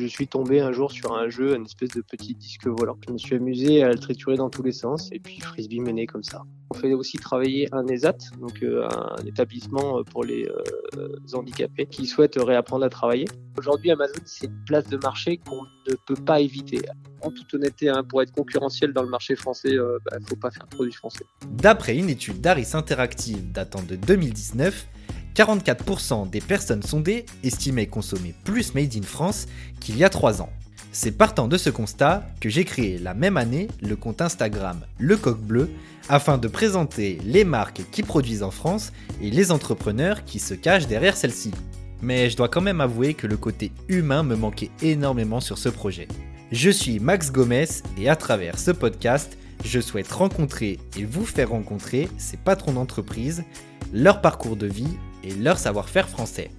[0.00, 2.96] Je suis tombé un jour sur un jeu, une espèce de petit disque volant.
[3.08, 6.06] Je me suis amusé à le triturer dans tous les sens et puis Frisbee mené
[6.06, 6.42] comme ça.
[6.70, 10.48] On fait aussi travailler un ESAT, donc euh, un établissement pour les
[10.96, 13.24] euh, handicapés qui souhaitent réapprendre à travailler.
[13.56, 16.80] Aujourd'hui, Amazon, c'est une place de marché qu'on ne peut pas éviter.
[17.22, 20.16] En toute honnêteté, hein, pour être concurrentiel dans le marché français, il euh, ne bah,
[20.28, 21.24] faut pas faire de produits français.
[21.50, 24.86] D'après une étude d'Aris Interactive datant de 2019,
[25.34, 29.46] 44% des personnes sondées estimaient consommer plus Made in France
[29.80, 30.50] qu'il y a 3 ans.
[30.92, 35.16] C'est partant de ce constat que j'ai créé la même année le compte Instagram Le
[35.16, 35.70] Coq Bleu
[36.08, 40.86] afin de présenter les marques qui produisent en France et les entrepreneurs qui se cachent
[40.86, 41.52] derrière celles-ci.
[42.00, 45.68] Mais je dois quand même avouer que le côté humain me manquait énormément sur ce
[45.68, 46.08] projet.
[46.50, 47.68] Je suis Max Gomez
[47.98, 53.44] et à travers ce podcast, je souhaite rencontrer et vous faire rencontrer ces patrons d'entreprise,
[53.92, 56.50] leur parcours de vie et leur savoir-faire français.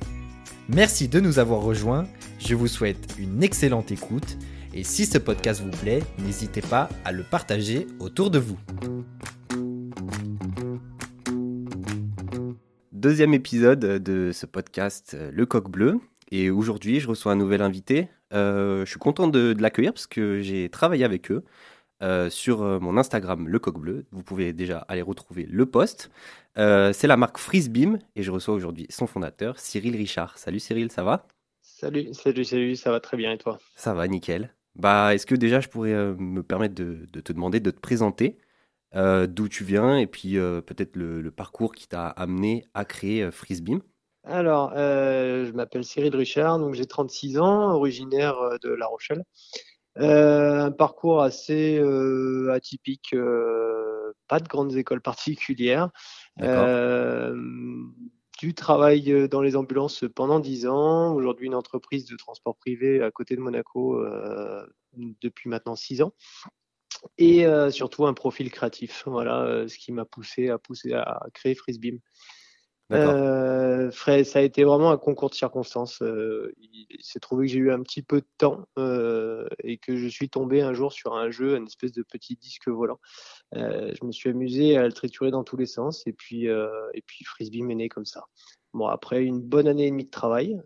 [0.68, 2.06] Merci de nous avoir rejoints,
[2.40, 4.38] je vous souhaite une excellente écoute
[4.74, 8.60] et si ce podcast vous plaît, n'hésitez pas à le partager autour de vous.
[12.92, 16.00] Deuxième épisode de ce podcast Le Coq Bleu
[16.32, 18.10] et aujourd'hui je reçois un nouvel invité.
[18.34, 21.44] Euh, je suis content de l'accueillir parce que j'ai travaillé avec eux.
[22.02, 24.06] Euh, sur euh, mon Instagram Le Coq Bleu.
[24.12, 26.10] Vous pouvez déjà aller retrouver le post.
[26.58, 30.38] Euh, c'est la marque Freezebeam et je reçois aujourd'hui son fondateur, Cyril Richard.
[30.38, 31.28] Salut Cyril, ça va?
[31.62, 33.60] Salut, salut, salut, ça va très bien et toi?
[33.76, 34.56] Ça va, nickel.
[34.76, 38.38] Bah, est-ce que déjà je pourrais me permettre de, te demander de te présenter
[38.94, 43.82] d'où tu viens et puis peut-être le, parcours qui t'a amené à créer Freezebeam
[44.26, 49.24] alors, je m'appelle Cyril Richard, donc j'ai 36 ans, originaire de La Rochelle.
[50.00, 55.90] Euh, un parcours assez euh, atypique, euh, pas de grandes écoles particulières.
[58.40, 61.14] du travail dans les ambulances pendant 10 ans.
[61.14, 64.02] Aujourd'hui, une entreprise de transport privé à côté de Monaco
[64.96, 66.14] depuis maintenant 6 ans.
[67.18, 69.04] Et surtout un profil créatif.
[69.06, 72.00] Voilà ce qui m'a poussé à, pousser à créer Frisbeam.
[72.92, 76.02] Euh, ça a été vraiment un concours de circonstances.
[76.02, 79.96] Euh, il s'est trouvé que j'ai eu un petit peu de temps euh, et que
[79.96, 83.00] je suis tombé un jour sur un jeu, une espèce de petit disque volant.
[83.56, 87.02] Euh, je me suis amusé à le triturer dans tous les sens et puis et
[87.06, 88.24] puis frisbee mené comme ça.
[88.74, 90.60] Bon après une bonne année et demie de travail,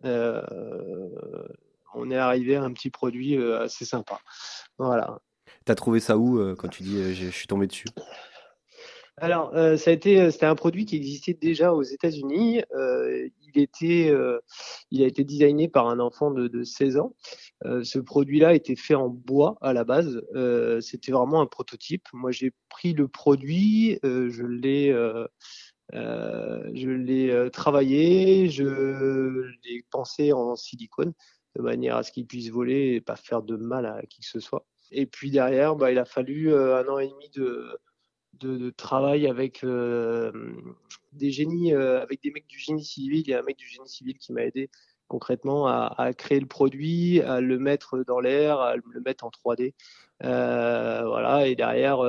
[1.95, 4.19] on est arrivé à un petit produit assez sympa.
[4.77, 5.19] Voilà.
[5.65, 7.87] T'as trouvé ça où quand tu dis je suis tombé dessus?
[9.17, 12.63] Alors, euh, euh, c'était un produit qui existait déjà aux États-Unis.
[12.75, 13.29] Euh,
[14.91, 17.15] il a été designé par un enfant de, de 16 ans.
[17.63, 20.21] ce produit-là était fait en bois à la base.
[20.81, 22.07] c'était vraiment un prototype.
[22.13, 24.91] Moi, j'ai pris le produit, je l'ai,
[25.93, 31.13] je l'ai travaillé, je l'ai pensé en silicone
[31.55, 34.27] de manière à ce qu'il puisse voler et pas faire de mal à qui que
[34.27, 34.65] ce soit.
[34.89, 37.77] Et puis derrière, bah, il a fallu un an et demi de
[38.39, 40.31] de, travail avec euh,
[41.13, 43.21] des génies, euh, avec des mecs du génie civil.
[43.21, 44.69] Il y a un mec du génie civil qui m'a aidé
[45.07, 49.73] concrètement à, créer le produit, à le mettre dans l'air, à le mettre en 3D.
[50.23, 51.99] Euh, voilà, et derrière,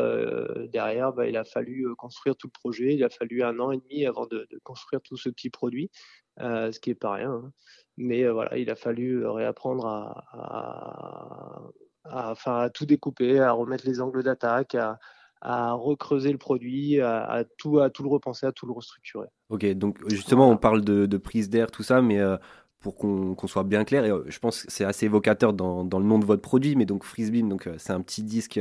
[0.69, 2.95] derrière bah, il a fallu construire tout le projet.
[2.95, 5.91] Il a fallu un an et demi avant de, construire tout ce petit produit,
[6.39, 7.33] ce qui est pas rien.
[7.33, 7.53] Hein.
[7.99, 11.71] Mais voilà, il a fallu réapprendre à,
[12.05, 14.99] à, à tout découper, à remettre les angles d'attaque, à,
[15.45, 19.29] à recreuser le produit, à, tout, à tout le repenser, à tout le restructurer.
[19.51, 22.37] Ok, donc justement, on parle de, prise d'air, tout ça, mais euh,
[22.81, 26.05] pour qu'on soit bien clair, et euh, je pense que c'est assez évocateur dans, le
[26.05, 28.59] nom de votre produit, mais donc Freezebeam, donc euh, c'est un petit disque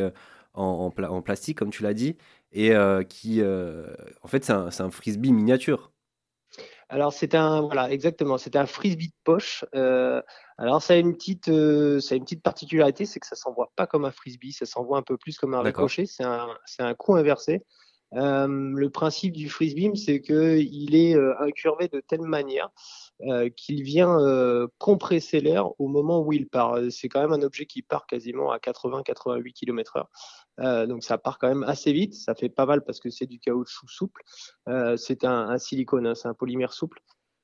[0.54, 2.18] en, plastique, comme tu l'as dit,
[2.52, 2.74] et
[3.10, 5.93] qui, en fait, c'est un frisbee miniature.
[6.90, 9.66] Alors c'est un voilà exactement, c'est un frisbee de poche.
[9.76, 10.22] Euh,
[10.58, 13.72] alors ça a une petite euh, ça a une petite particularité, c'est que ça s'envoie
[13.76, 16.06] pas comme un frisbee, ça s'envoie un peu plus comme un ricochet.
[16.06, 17.64] C'est un c'est un coup inversé.
[18.14, 22.70] Euh, le principe du frisbee, c'est que il est incurvé de telle manière
[23.56, 24.18] qu'il vient
[24.80, 26.78] compresser l'air au moment où il part.
[26.90, 30.06] C'est quand même un objet qui part quasiment à 80-88 km/h.
[30.60, 33.26] Euh, donc ça part quand même assez vite, ça fait pas mal parce que c'est
[33.26, 34.22] du caoutchouc souple,
[34.70, 37.00] euh, c'est un, silicone, hein, c'est un polymère souple.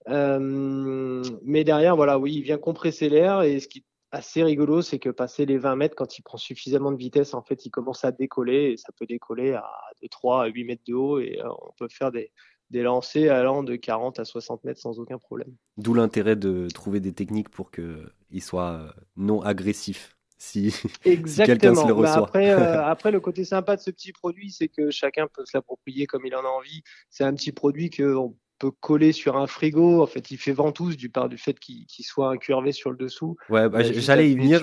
[0.07, 4.81] Euh, mais derrière, voilà, oui, il vient compresser l'air et ce qui est assez rigolo,
[4.81, 7.71] c'est que passer les 20 mètres, quand il prend suffisamment de vitesse, en fait, il
[7.71, 9.69] commence à décoller et ça peut décoller à
[10.01, 12.31] de 3 à 8 mètres de haut et on peut faire des,
[12.69, 15.55] des lancers allant de 40 à 60 mètres sans aucun problème.
[15.77, 20.73] D'où l'intérêt de trouver des techniques pour qu'il soit non agressif si,
[21.03, 22.23] quelqu'un se le bah, reçoit.
[22.23, 25.57] après, euh, après, le côté sympa de ce petit produit, c'est que chacun peut se
[25.57, 26.81] l'approprier comme il en a envie.
[27.09, 28.15] C'est un petit produit que
[28.59, 30.03] peut coller sur un frigo.
[30.03, 33.37] En fait, il fait ventouse du part du fait qu'il soit incurvé sur le dessous.
[33.49, 34.61] Ouais, bah, j'allais y venir.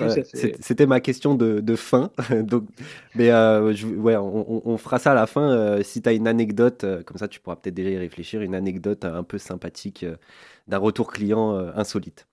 [0.59, 2.11] C'était ma question de, de fin.
[2.43, 2.65] Donc,
[3.15, 5.81] mais ouais, on, fera ça à la fin.
[5.83, 9.03] si tu as une anecdote, comme ça, tu pourras peut-être déjà y réfléchir, une anecdote
[9.03, 10.05] un peu sympathique
[10.67, 12.27] d'un retour client insolite.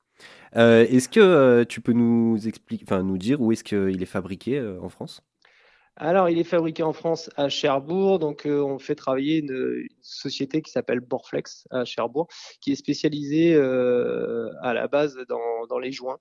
[0.54, 4.88] est-ce que tu peux nous expliquer, enfin nous dire où est-ce qu'il est fabriqué en
[4.88, 5.22] France?
[5.96, 8.18] Alors, il est fabriqué en France à Cherbourg.
[8.18, 12.26] Donc, euh, on fait travailler une, société qui s'appelle Borflex à Cherbourg,
[12.60, 16.18] qui est spécialisée euh, à la base dans, les joints.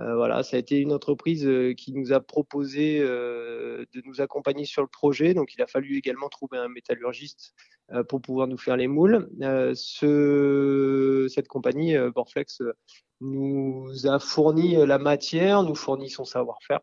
[0.00, 4.82] Euh, voilà, ça a été une entreprise qui nous a proposé de nous accompagner sur
[4.82, 5.34] le projet.
[5.34, 7.54] Donc, il a fallu également trouver un métallurgiste
[8.08, 9.28] pour pouvoir nous faire les moules.
[9.74, 12.60] Ce, cette compagnie, Borflex,
[13.20, 16.80] nous a fourni la matière, nous fournit son savoir-faire.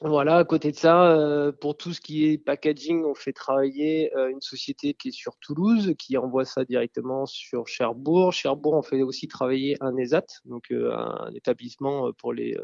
[0.00, 4.14] Voilà, à côté de ça, euh, pour tout ce qui est packaging, on fait travailler
[4.16, 8.32] euh, une société qui est sur Toulouse, qui envoie ça directement sur Cherbourg.
[8.32, 12.56] Cherbourg, on fait aussi travailler un ESAT, donc euh, un établissement pour les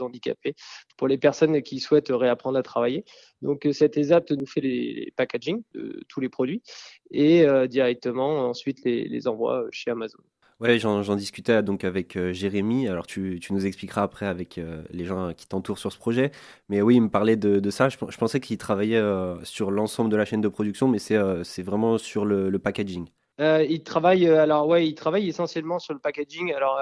[0.00, 0.54] handicapés,
[0.98, 3.04] pour les personnes qui souhaitent réapprendre à travailler.
[3.40, 6.62] Donc cet ESAT nous fait les, packaging de tous les produits
[7.10, 10.22] et directement ensuite les, les envoie chez Amazon.
[10.62, 12.86] Ouais, j'en discutais donc avec euh, Jérémy.
[12.86, 16.30] Alors, tu, nous expliqueras après avec euh, les gens qui t'entourent sur ce projet.
[16.68, 17.88] Mais oui, il me parlait de, ça.
[17.88, 21.98] Je, pensais qu'il travaillait euh, sur l'ensemble de la chaîne de production, mais c'est vraiment
[21.98, 23.08] sur le, packaging.
[23.40, 26.52] il travaille alors ouais, il travaille essentiellement sur le packaging.
[26.52, 26.78] Alors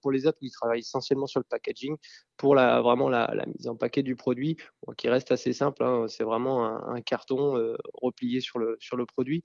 [0.00, 1.96] pour les autres, il travaille essentiellement sur le packaging
[2.36, 4.56] pour la vraiment la, mise en paquet du produit,
[4.96, 5.84] qui reste assez simple.
[5.84, 6.06] Hein.
[6.08, 9.44] c'est vraiment un, un carton replié sur le sur le produit.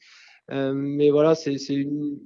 [0.49, 2.17] mais voilà, c'est une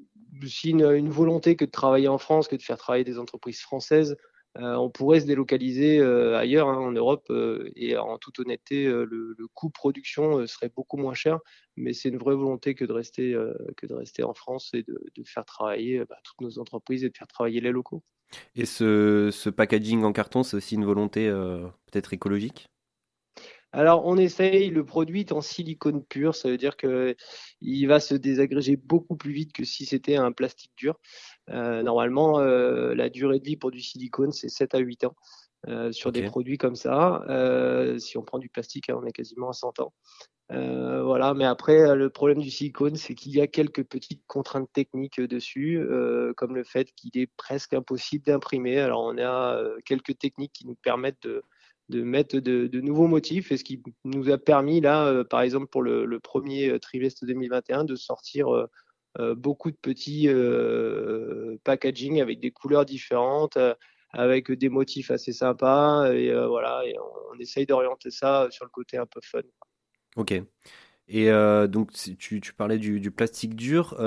[0.44, 4.18] aussi une, volonté que de travailler en France, que de faire travailler des entreprises françaises.
[4.58, 8.86] Euh, on pourrait se délocaliser euh, ailleurs, hein, en Europe, euh, et en toute honnêteté,
[8.86, 11.40] le, coût production serait beaucoup moins cher,
[11.78, 13.38] mais c'est une vraie volonté que de rester,
[13.78, 17.18] que de rester en France et de, faire travailler bah, toutes nos entreprises et de
[17.18, 18.04] faire travailler les locaux.
[18.56, 22.71] Et ce packaging en carton, c'est aussi une volonté peut-être écologique?
[23.74, 28.76] Alors, on essaye, le produit en silicone pur, ça veut dire qu'il va se désagréger
[28.76, 31.00] beaucoup plus vite que si c'était un plastique dur.
[31.50, 35.16] Euh, normalement, euh, la durée de vie pour du silicone, c'est 7 à 8 ans.
[35.68, 37.24] Euh, sur des produits comme ça.
[38.00, 39.94] si on prend du plastique, hein, on est quasiment à 100 ans.
[40.50, 45.22] voilà, mais après, le problème du silicone, c'est qu'il y a quelques petites contraintes techniques
[45.22, 45.80] dessus,
[46.36, 48.80] comme le fait qu'il est presque impossible d'imprimer.
[48.80, 51.44] Alors, on a quelques techniques qui nous permettent de,
[51.92, 55.68] de mettre de, nouveaux motifs et ce qui nous a permis là, euh, par exemple
[55.68, 60.30] pour le, premier euh, trimestre 2021, de sortir euh, beaucoup de petits
[61.64, 63.58] packaging avec des couleurs différentes,
[64.14, 68.98] avec des motifs assez sympas et voilà, et on, essaye d'orienter ça sur le côté
[68.98, 69.42] un peu fun.
[70.16, 70.34] Ok.
[71.10, 71.30] Et
[71.68, 73.98] donc tu, tu, parlais du, plastique dur.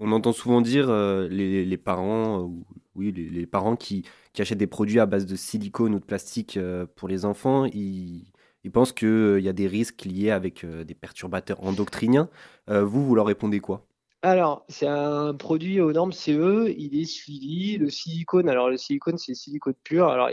[0.00, 2.50] On entend souvent dire les, les, parents,
[2.94, 4.04] oui, les parents qui
[4.38, 8.24] achètent des produits à base de silicone ou de plastique euh, pour les enfants, ils,
[8.72, 12.28] pensent qu'il euh, y a des risques liés avec euh, des perturbateurs endocriniens.
[12.68, 13.86] vous, vous leur répondez quoi?
[14.22, 17.78] Alors, c'est un produit aux normes CE, il est suivi.
[17.78, 20.08] Le silicone, alors le silicone, c'est silicone pur.
[20.08, 20.28] Alors,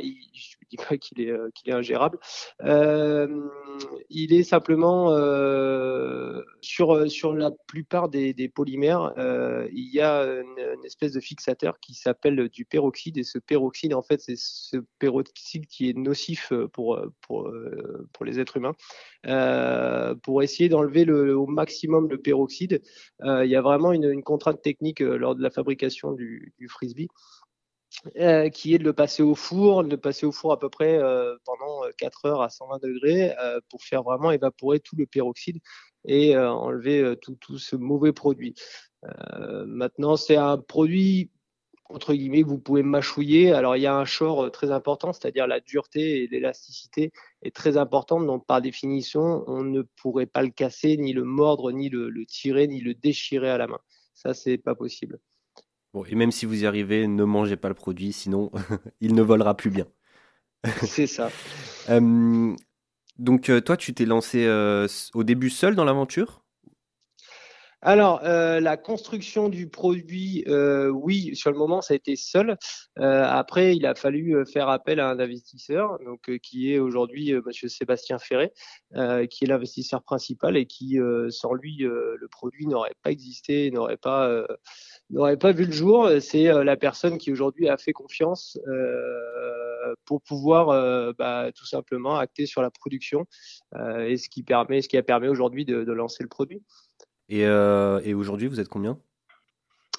[0.69, 2.19] dis pas qu'il est, euh, ingérable.
[2.63, 3.27] Euh,
[4.09, 10.23] il est simplement euh, sur, sur la plupart des, des polymères, euh, il y a
[10.23, 14.77] une, espèce de fixateur qui s'appelle du peroxyde et ce peroxyde en fait c'est ce
[14.99, 17.51] peroxyde qui est nocif pour pour
[18.13, 18.75] pour les êtres humains.
[20.23, 22.81] pour essayer d'enlever le, au maximum le peroxyde,
[23.23, 27.09] il y a vraiment une, une contrainte technique lors de la fabrication du, du frisbee.
[28.17, 30.69] Euh, qui est de le passer au four, de le passer au four à peu
[30.69, 33.33] près euh, pendant 4 euh, heures à 120 degrés
[33.69, 35.59] pour faire vraiment évaporer tout le peroxyde
[36.05, 38.55] et enlever tout, ce mauvais produit.
[39.65, 41.31] maintenant, c'est un produit
[41.89, 43.53] entre guillemets que vous pouvez mâchouiller.
[43.53, 47.11] Alors, il y a un short très important, c'est-à-dire la dureté et l'élasticité
[47.43, 48.27] est très importante.
[48.27, 52.25] Donc, par définition, on ne pourrait pas le casser, ni le mordre, ni le, le
[52.25, 53.79] tirer, ni le déchirer à la main.
[54.13, 55.19] Ça, c'est pas possible
[56.05, 58.51] et même si vous y arrivez, ne mangez pas le produit, sinon
[59.01, 59.85] il ne volera plus bien.
[60.83, 61.29] C'est ça.
[61.89, 66.43] donc euh, toi, tu t'es lancé euh, au début seul dans l'aventure?
[67.81, 72.57] Alors, euh, la construction du produit, euh, oui, sur le moment, ça a été seul.
[72.97, 77.69] Euh, après, il a fallu faire appel à un investisseur, donc qui est aujourd'hui Monsieur
[77.69, 78.51] Sébastien Ferré,
[79.29, 80.97] qui est l'investisseur principal et qui,
[81.29, 84.43] sans lui, le produit n'aurait pas existé, n'aurait pas
[85.09, 86.09] n'aurait pas vu le jour.
[86.19, 88.59] C'est la personne qui aujourd'hui a fait confiance
[90.05, 93.25] pour pouvoir bah, tout simplement acter sur la production
[93.99, 96.61] et ce qui permet, a permis aujourd'hui de lancer le produit.
[97.29, 97.45] Et
[98.13, 98.99] aujourd'hui, vous êtes combien?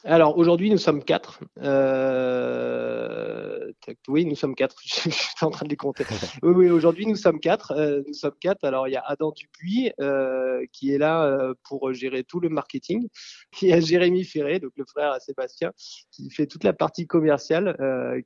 [0.08, 1.40] Alors aujourd'hui, nous sommes quatre.
[1.58, 3.70] Euh,
[4.08, 4.76] oui, nous sommes quatre.
[4.82, 6.04] Je suis en train de les compter.
[6.42, 7.72] Oui, oui aujourd'hui, nous sommes quatre.
[7.72, 8.64] Euh, nous sommes quatre.
[8.64, 13.08] Alors il y a Adam Dupuis euh, qui est là pour gérer tout le marketing.
[13.60, 15.72] Il y a Jérémy Ferré, donc le frère à Sébastien,
[16.10, 17.76] qui fait toute la partie commerciale,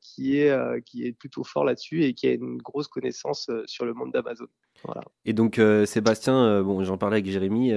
[0.01, 3.95] qui est qui est plutôt fort là-dessus et qui a une grosse connaissance sur le
[3.95, 4.47] monde d'Amazon.
[4.85, 5.03] Voilà.
[5.25, 7.73] Et donc Sébastien, bon, j'en parlais avec Jérémy,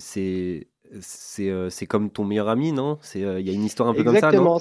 [0.00, 0.68] c'est
[1.00, 2.98] c'est comme ton meilleur ami, non?
[3.14, 4.58] Il euh, y a une histoire un peu comme ça, non?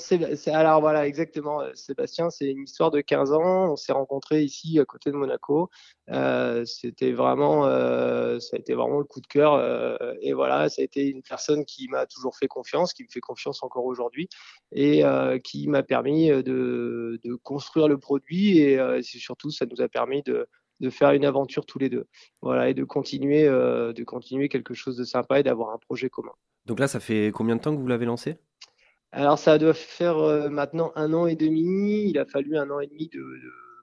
[0.53, 1.61] Alors voilà, exactement.
[1.61, 3.71] Euh, Sébastien, c'est une histoire de 15 ans.
[3.71, 5.69] On s'est rencontrés ici à côté de Monaco.
[6.65, 9.61] C'était vraiment, ça a été vraiment le coup de cœur.
[10.21, 13.19] et voilà, ça a été une personne qui m'a toujours fait confiance, qui me fait
[13.19, 14.29] confiance encore aujourd'hui,
[14.71, 15.03] et
[15.43, 18.59] qui m'a permis de, construire le produit.
[18.59, 20.47] Et surtout, ça nous a permis de
[20.79, 22.07] de faire une aventure tous les deux.
[22.41, 26.09] Voilà, et de continuer, euh, de continuer quelque chose de sympa et d'avoir un projet
[26.09, 26.33] commun.
[26.65, 28.37] Donc là, ça fait combien de temps que vous l'avez lancé?
[29.11, 32.09] Alors, ça doit faire euh, maintenant un an et demi.
[32.09, 33.23] Il a fallu un an et demi de,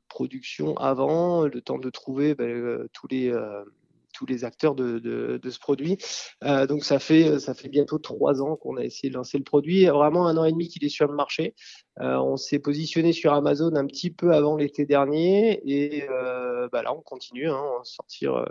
[0.09, 3.33] production avant, le temps de trouver ben, euh, tous les
[4.15, 5.99] tous les acteurs de, ce produit.
[6.45, 9.85] Euh, donc ça fait bientôt trois ans qu'on a essayé de lancer le produit.
[9.87, 11.55] Vraiment un an et demi qu'il est sur le marché.
[12.01, 16.83] Euh, on s'est positionné sur Amazon un petit peu avant l'été dernier et euh, bah
[16.83, 18.47] là on continue hein, à sortir euh,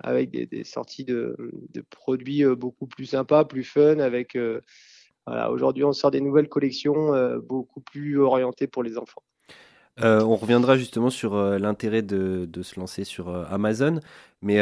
[0.00, 1.36] avec des, sorties de,
[1.90, 3.98] produits beaucoup plus sympas, plus fun.
[3.98, 4.36] Avec
[5.26, 9.22] aujourd'hui on sort des nouvelles collections beaucoup plus orientées pour les enfants.
[10.00, 14.00] Euh, on reviendra justement sur euh, l'intérêt de, se lancer sur euh, Amazon,
[14.42, 14.56] mais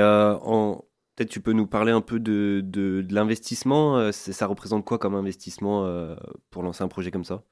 [1.16, 4.12] peut-être tu peux nous parler un peu de, de l'investissement.
[4.12, 5.86] ça représente quoi comme investissement
[6.50, 7.42] pour lancer un projet comme ça?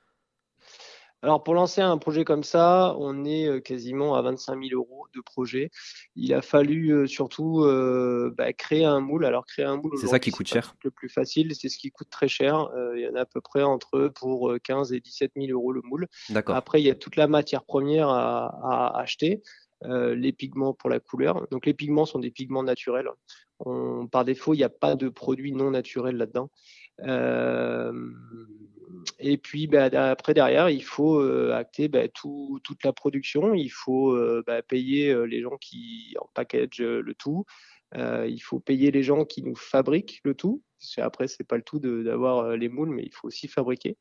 [1.22, 5.06] Alors pour lancer un projet comme ça, on est euh, quasiment à 25 000 euros
[5.14, 5.70] de projet.
[6.16, 9.26] Il a fallu euh, surtout euh, bah, créer un moule.
[9.26, 10.74] Alors créer un moule, c'est ça qui coûte cher.
[10.82, 12.68] Le plus facile, c'est ce qui coûte très cher.
[12.94, 15.82] il y en a à peu près entre pour 15 et 17 000 euros le
[15.82, 16.06] moule.
[16.30, 16.56] D'accord.
[16.56, 19.42] Après, il y a toute la matière première à, acheter.
[19.84, 21.46] les pigments pour la couleur.
[21.50, 23.08] Donc les pigments sont des pigments naturels.
[24.10, 26.50] par défaut, il n'y a pas de produits non naturels là-dedans.
[27.06, 27.92] Euh,
[29.18, 33.68] et puis bah, après derrière, il faut euh, acter bah, tout, toute la production, il
[33.68, 37.44] faut euh, bah, payer les gens qui en package le tout,
[37.96, 40.62] il faut payer les gens qui nous fabriquent le tout.
[40.96, 43.98] Après, c'est pas le tout d'avoir les moules, mais il faut aussi fabriquer.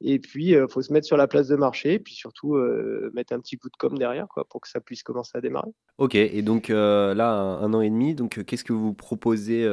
[0.00, 2.56] Et puis, il faut se mettre sur la place de marché, et puis surtout
[3.12, 5.70] mettre un petit bout de com derrière, quoi, pour que ça puisse commencer à démarrer.
[5.98, 6.16] Ok.
[6.16, 8.16] Et donc là, un, an et demi.
[8.16, 9.68] Donc, qu'est-ce que vous proposez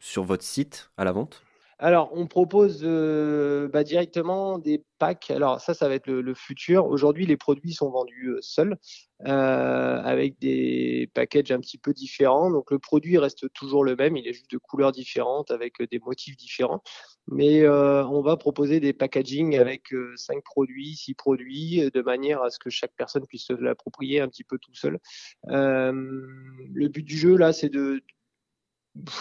[0.00, 1.45] sur votre site à la vente?
[1.78, 5.30] Alors, on propose euh, bah, directement des packs.
[5.30, 6.86] Alors, ça, ça va être le, futur.
[6.86, 8.78] Aujourd'hui, les produits sont vendus euh, seuls
[9.26, 12.50] euh, avec des packages un petit peu différents.
[12.50, 14.16] Donc, le produit reste toujours le même.
[14.16, 16.82] Il est juste de couleurs différentes avec des motifs différents.
[17.28, 22.58] Mais on va proposer des packaging avec cinq produits, six produits, de manière à ce
[22.58, 24.98] que chaque personne puisse se l'approprier un petit peu tout seul.
[25.44, 28.00] le but du jeu, là, c'est de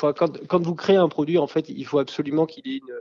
[0.01, 2.99] quand, quand, vous créez un produit, en fait, il faut absolument qu'il ait une,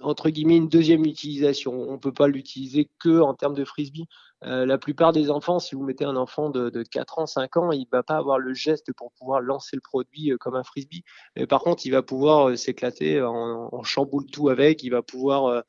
[0.00, 1.72] entre guillemets, une deuxième utilisation.
[1.72, 4.06] On ne peut pas l'utiliser que en termes de frisbee.
[4.44, 7.56] Euh, la plupart des enfants, si vous mettez un enfant de, de 4 ans, 5
[7.56, 10.54] ans, il ne va pas avoir le geste pour pouvoir lancer le produit euh, comme
[10.54, 11.04] un frisbee.
[11.48, 15.64] Par contre, il va pouvoir euh, s'éclater en, en chamboule tout avec, il va pouvoir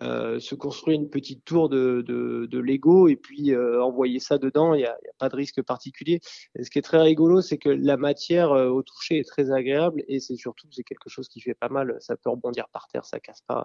[0.00, 4.86] se construire une petite tour de, Lego et puis euh, envoyer ça dedans, il n'y
[4.86, 6.20] a, pas de risque particulier.
[6.60, 10.02] Ce qui est très rigolo, c'est que la matière euh, au toucher est très agréable
[10.08, 11.96] et c'est surtout c'est quelque chose qui fait pas mal.
[12.00, 13.64] Ça peut rebondir par terre, ça casse pas.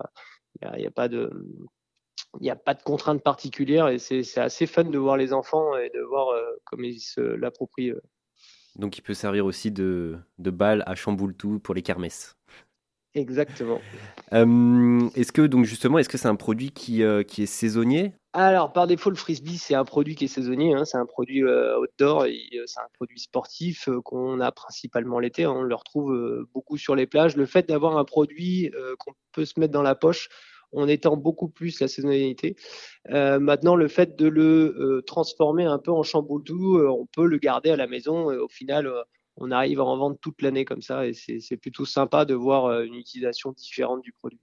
[0.62, 1.32] Il n'y a, pas de
[2.39, 5.75] il n'y a pas de contrainte particulière et c'est assez fun de voir les enfants
[5.77, 6.27] et de voir
[6.63, 7.94] comment ils se l'approprient.
[8.75, 12.36] Donc il peut servir aussi de, de balle à chamboule tout pour les kermesses.
[13.15, 13.79] Exactement.
[14.34, 18.13] Euh, est-ce que donc justement, est-ce que c'est un produit qui, euh, qui est saisonnier?
[18.34, 20.74] Alors par défaut, le frisbee c'est un produit qui est saisonnier.
[20.74, 20.84] Hein.
[20.84, 25.45] c'est un produit euh, outdoor et c'est un produit sportif qu'on a principalement l'été.
[25.45, 25.53] Hein.
[25.55, 27.38] on le retrouve beaucoup sur les plages.
[27.38, 28.69] Le fait d'avoir un produit
[29.00, 30.27] qu'on peut se mettre dans la poche
[30.77, 32.57] on étend beaucoup plus la saisonnalité.
[33.07, 37.77] maintenant, le fait de le transformer un peu en chamboule on peut le garder à
[37.77, 38.25] la maison.
[38.25, 38.91] au final,
[39.37, 42.65] on arrive à en vendre toute l'année comme ça et c'est plutôt sympa de voir
[42.65, 44.39] euh, une utilisation différente du produit.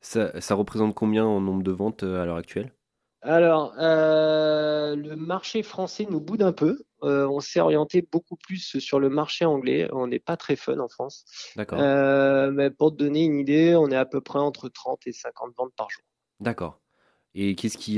[0.00, 2.72] Ça, représente combien en nombre de ventes euh, à l'heure actuelle?
[3.20, 6.78] Alors, euh, le marché français nous boude un peu.
[7.02, 9.88] on s'est orienté beaucoup plus sur le marché anglais.
[9.92, 11.24] On n'est pas très fun en France.
[11.56, 11.80] D'accord.
[12.52, 15.52] mais pour te donner une idée, on est à peu près entre 30 et 50
[15.56, 16.02] ventes par jour.
[16.38, 16.80] D'accord.
[17.34, 17.96] Et qu'est-ce qui,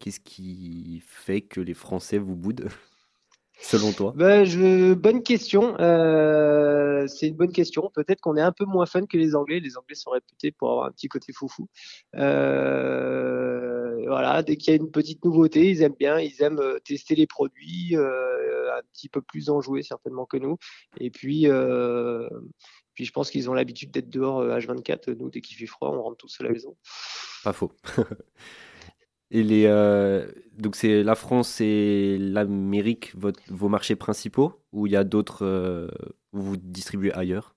[0.00, 2.68] qu'est-ce qui fait que les Français vous boudent?
[3.60, 4.12] Selon toi?
[4.16, 4.94] Ben, je...
[4.94, 5.78] Bonne question.
[5.80, 7.90] Euh, c'est une bonne question.
[7.94, 9.60] Peut-être qu'on est un peu moins fun que les Anglais.
[9.60, 11.68] Les Anglais sont réputés pour avoir un petit côté foufou.
[12.16, 16.18] Euh, voilà, dès qu'il y a une petite nouveauté, ils aiment bien.
[16.18, 20.56] Ils aiment euh, tester les produits, un petit peu plus enjoués certainement que nous.
[21.00, 21.46] Et puis,
[22.94, 25.16] puis je pense qu'ils ont l'habitude d'être dehors H24.
[25.16, 26.76] Nous, dès qu'il fait froid, on rentre tous à la maison.
[27.44, 27.72] Pas faux.
[29.30, 34.96] Et les, euh, donc c'est la France et l'Amérique vos marchés principaux ou il y
[34.96, 35.88] a d'autres euh,
[36.32, 37.54] où vous distribuez ailleurs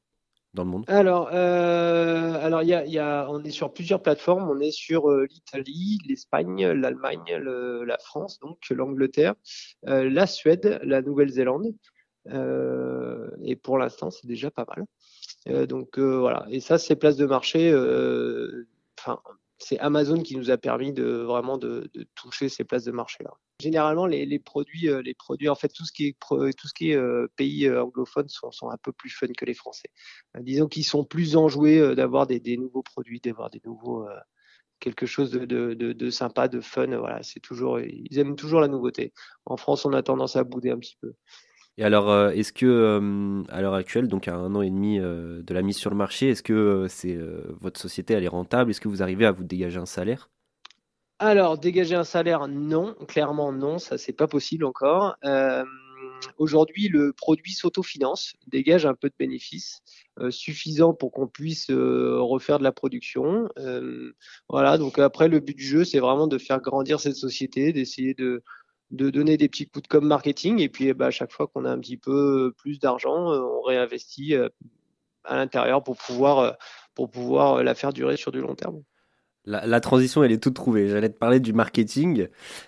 [0.54, 0.84] dans le monde?
[0.88, 4.50] Alors, euh, alors y y a, on est sur plusieurs plateformes.
[4.50, 9.36] On est sur l'Italie, l'Espagne, l'Allemagne, la France, donc l'Angleterre,
[9.84, 11.74] la Suède, la Nouvelle-Zélande.
[12.28, 15.68] et pour l'instant, c'est déjà pas mal.
[15.68, 16.46] donc voilà.
[16.50, 17.74] Et ça, c'est place de marché.
[19.00, 19.22] Enfin,
[19.62, 23.32] c'est Amazon qui nous a permis de vraiment de, toucher ces places de marché là.
[23.62, 27.84] Généralement, les, produits, euh, les produits, en fait, tout ce qui est euh, pays euh,
[27.84, 29.90] anglophones sont, un peu plus fun que les Français.
[30.40, 34.08] disons qu'ils sont plus enjoués d'avoir des, nouveaux produits, d'avoir des nouveaux
[34.80, 36.88] quelque chose de, de, sympa, de fun.
[36.88, 39.14] Voilà, c'est toujours, ils aiment toujours la nouveauté.
[39.46, 41.14] En France, on a tendance à bouder un petit peu.
[41.78, 45.00] Et alors, euh, est-ce que, euh, à l'heure actuelle, donc à un an et demi
[45.00, 47.18] euh, de la mise sur le marché, est-ce que c'est
[47.60, 48.72] votre société elle est rentable?
[48.72, 50.30] Est-ce que vous arrivez à vous dégager un salaire?
[51.20, 55.16] Alors, dégager un salaire, non, clairement non, ça c'est pas possible encore.
[56.38, 59.82] Aujourd'hui, le produit s'autofinance, dégage un peu de bénéfices
[60.30, 63.50] suffisants pour qu'on puisse refaire de la production.
[64.50, 68.16] voilà, donc après, le but du jeu, c'est vraiment de faire grandir cette société, d'essayer
[68.16, 68.44] de,
[68.92, 71.66] de donner des petits coups de com marketing et puis bah, à chaque fois qu'on
[71.66, 74.50] a un petit peu plus d'argent, euh, on réinvestit euh,
[75.24, 76.52] à l'intérieur pour pouvoir, euh,
[76.94, 78.84] pour pouvoir la faire durer sur du long terme.
[79.44, 80.88] La, transition, elle est toute trouvée.
[80.88, 82.28] J'allais te parler du marketing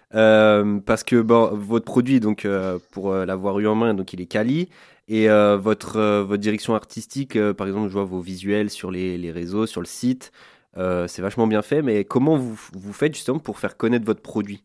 [0.10, 2.48] parce que bon, votre produit, donc
[2.90, 4.70] pour l'avoir eu en main, donc il est quali
[5.08, 9.68] et votre votre direction artistique, par exemple, je vois vos visuels sur les, les réseaux,
[9.68, 10.32] sur le site,
[10.76, 11.84] c'est vachement bien fait.
[11.84, 14.64] Mais comment vous vous faites justement pour faire connaître votre produit?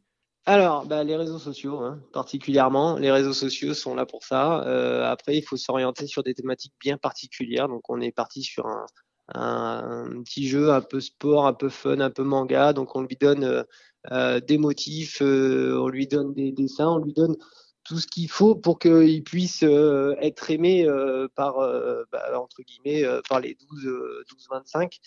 [0.49, 2.97] Alors, bah, les réseaux sociaux, hein, particulièrement.
[2.97, 4.63] Les réseaux sociaux sont là pour ça.
[4.67, 7.69] Euh, après, il faut s'orienter sur des thématiques bien particulières.
[7.69, 8.87] Donc, on est parti sur un,
[10.25, 12.73] petit jeu un peu sport, un peu fun, un peu manga.
[12.73, 13.63] Donc, on lui donne euh,
[14.11, 17.37] euh, des motifs, on lui donne des dessins, on lui donne
[17.85, 20.87] tout ce qu'il faut pour qu'il puisse être aimé
[21.35, 21.57] par,
[22.11, 24.99] bah, entre guillemets, par les 12-25.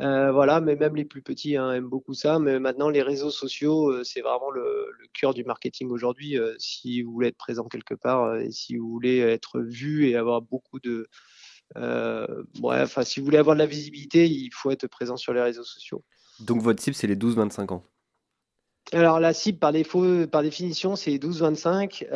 [0.00, 2.38] Euh, voilà, mais même les plus petits hein, aiment beaucoup ça.
[2.38, 6.38] Mais maintenant, les réseaux sociaux, euh, c'est vraiment le, cœur du marketing aujourd'hui.
[6.38, 10.16] Euh, si vous voulez être présent quelque part et si vous voulez être vu et
[10.16, 11.08] avoir beaucoup de,
[11.76, 15.42] ouais, enfin, si vous voulez avoir de la visibilité, il faut être présent sur les
[15.42, 16.04] réseaux sociaux.
[16.40, 17.84] Donc votre cible, c'est les 12-25 ans.
[18.92, 22.06] Alors la cible par défaut, par définition, c'est 12-25.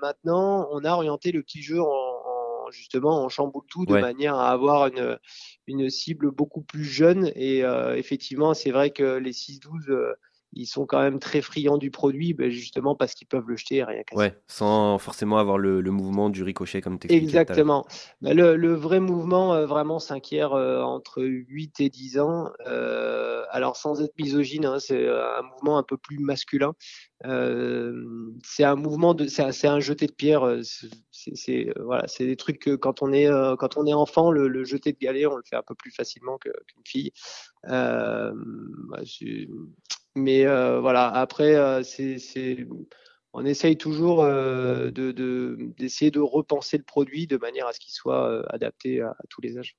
[0.00, 2.01] maintenant, on a orienté le petit jeu en,
[2.72, 5.18] justement, on chamboule tout de manière à avoir une,
[5.66, 7.30] une cible beaucoup plus jeune.
[7.36, 10.14] Et euh, effectivement, c'est vrai que les 6-12
[10.54, 13.82] ils sont quand même très friands du produit, ben, justement parce qu'ils peuvent le jeter
[13.84, 17.86] rien qu'à Ouais, sans forcément avoir le, mouvement du ricochet comme tu Exactement.
[18.20, 22.50] Ben, le, vrai mouvement euh, vraiment s'inquiert euh, entre 8 et 10 ans.
[22.66, 26.74] Euh, alors sans être misogyne, hein, c'est un mouvement un peu plus masculin.
[27.22, 30.58] c'est un mouvement de, c'est un, jeté de pierre.
[31.34, 34.92] C'est voilà, c'est des trucs que quand on est quand on est enfant, le, jeté
[34.92, 36.52] de galet, on le fait un peu plus facilement qu'une
[36.84, 37.12] fille.
[37.64, 38.32] Bah,
[40.14, 42.66] mais euh, voilà, après, euh, c'est,
[43.32, 45.12] on essaye toujours euh, de,
[45.78, 49.58] d'essayer de, repenser le produit de manière à ce qu'il soit adapté à, tous les
[49.58, 49.76] âges.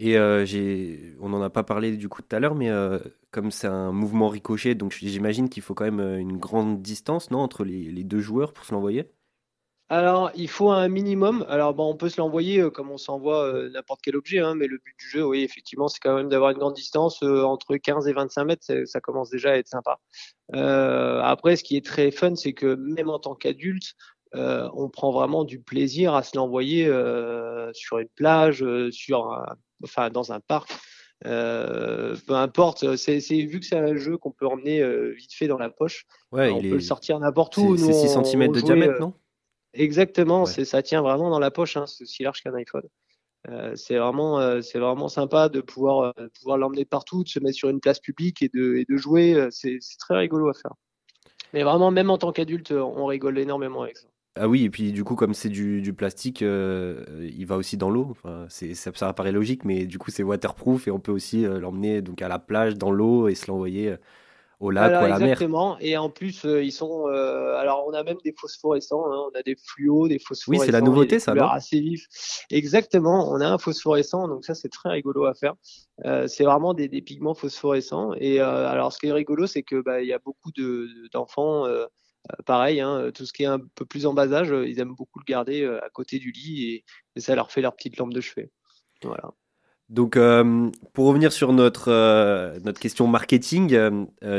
[0.00, 2.70] Et j'ai, on n'en a pas parlé du coup tout à l'heure, mais
[3.30, 7.38] comme c'est un mouvement ricochet, donc j'imagine qu'il faut quand même une grande distance, non,
[7.40, 9.08] entre les deux joueurs pour se l'envoyer?
[9.90, 11.44] Alors, il faut un minimum.
[11.48, 14.54] Alors, bon, on peut se l'envoyer euh, comme on s'envoie euh, n'importe quel objet, hein,
[14.54, 17.22] mais le but du jeu, oui, effectivement, c'est quand même d'avoir une grande distance.
[17.22, 19.98] Euh, entre 15 et 25 mètres, ça commence déjà à être sympa.
[20.52, 23.94] après, ce qui est très fun, c'est que même en tant qu'adulte,
[24.32, 26.86] on prend vraiment du plaisir à se l'envoyer
[27.72, 29.44] sur une plage, sur
[29.82, 30.70] enfin, dans un parc.
[31.22, 35.70] peu importe, c'est vu que c'est un jeu qu'on peut emmener vite fait dans la
[35.70, 37.76] poche, ouais, on peut le sortir n'importe où.
[37.76, 39.14] C'est 6 cm de diamètre, non?
[39.74, 42.88] Exactement, c'est ça tient vraiment dans la poche, hein, c'est aussi large qu'un iPhone.
[43.50, 47.40] Euh, c'est vraiment, euh, c'est vraiment sympa de pouvoir, euh, pouvoir l'emmener partout, de se
[47.40, 49.48] mettre sur une place publique et de, et de jouer.
[49.50, 50.72] C'est très rigolo à faire.
[51.52, 54.08] Mais vraiment, même en tant qu'adulte, on rigole énormément avec ça.
[54.36, 57.90] Ah oui, et puis du coup, comme c'est du, du, plastique, il va aussi dans
[57.90, 58.08] l'eau.
[58.10, 62.02] Enfin, ça, ça paraît logique, mais du coup, c'est waterproof et on peut aussi l'emmener
[62.02, 63.94] donc à la plage, dans l'eau et se l'envoyer
[64.60, 65.28] au lac ou à la mer.
[65.28, 65.76] Exactement.
[65.80, 67.06] Et en plus, ils sont.
[67.06, 69.04] alors, on a même des phosphorescents.
[69.06, 69.30] Hein.
[69.32, 70.60] on a des fluos, des phosphorescents.
[70.60, 72.06] Oui, c'est la nouveauté, ça, non assez vif.
[72.50, 73.30] Exactement.
[73.30, 74.28] On a un phosphorescent.
[74.28, 75.54] Donc ça, c'est très rigolo à faire.
[76.26, 78.14] c'est vraiment des, des, pigments phosphorescents.
[78.18, 80.50] Et alors, ce qui est rigolo, c'est que bah, il y a beaucoup
[81.12, 81.66] d'enfants.
[82.32, 84.66] Euh, pareil, hein, euh, tout ce qui est un peu plus en bas âge, euh,
[84.66, 86.84] ils aiment beaucoup le garder à côté du lit
[87.16, 88.50] et, ça leur fait leur petite lampe de chevet.
[89.02, 89.30] Voilà.
[89.90, 90.18] Donc,
[90.92, 93.78] pour revenir sur notre, notre question marketing,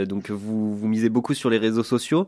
[0.07, 2.27] donc vous, vous misez beaucoup sur les réseaux sociaux.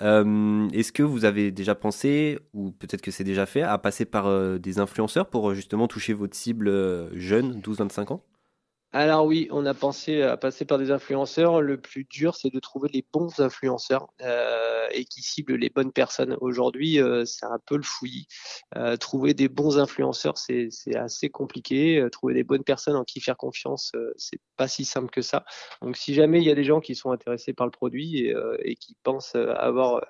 [0.00, 4.58] Est-ce que vous avez déjà pensé, ou peut-être que c'est déjà fait, à passer par
[4.58, 6.70] des influenceurs pour justement toucher votre cible
[7.18, 8.22] jeune, 12-25 ans?
[8.92, 11.60] Alors oui, on a pensé à passer par des influenceurs.
[11.60, 15.92] Le plus dur, c'est de trouver les bons influenceurs euh, et qui ciblent les bonnes
[15.92, 16.38] personnes.
[16.40, 18.26] Aujourd'hui, euh, c'est un peu le fouillis.
[18.76, 22.06] Euh, trouver des bons influenceurs, c'est assez compliqué.
[22.10, 25.44] trouver des bonnes personnes en qui faire confiance, c'est pas si simple que ça.
[25.82, 28.34] Donc si jamais il y a des gens qui sont intéressés par le produit et,
[28.60, 30.00] et qui pensent avoir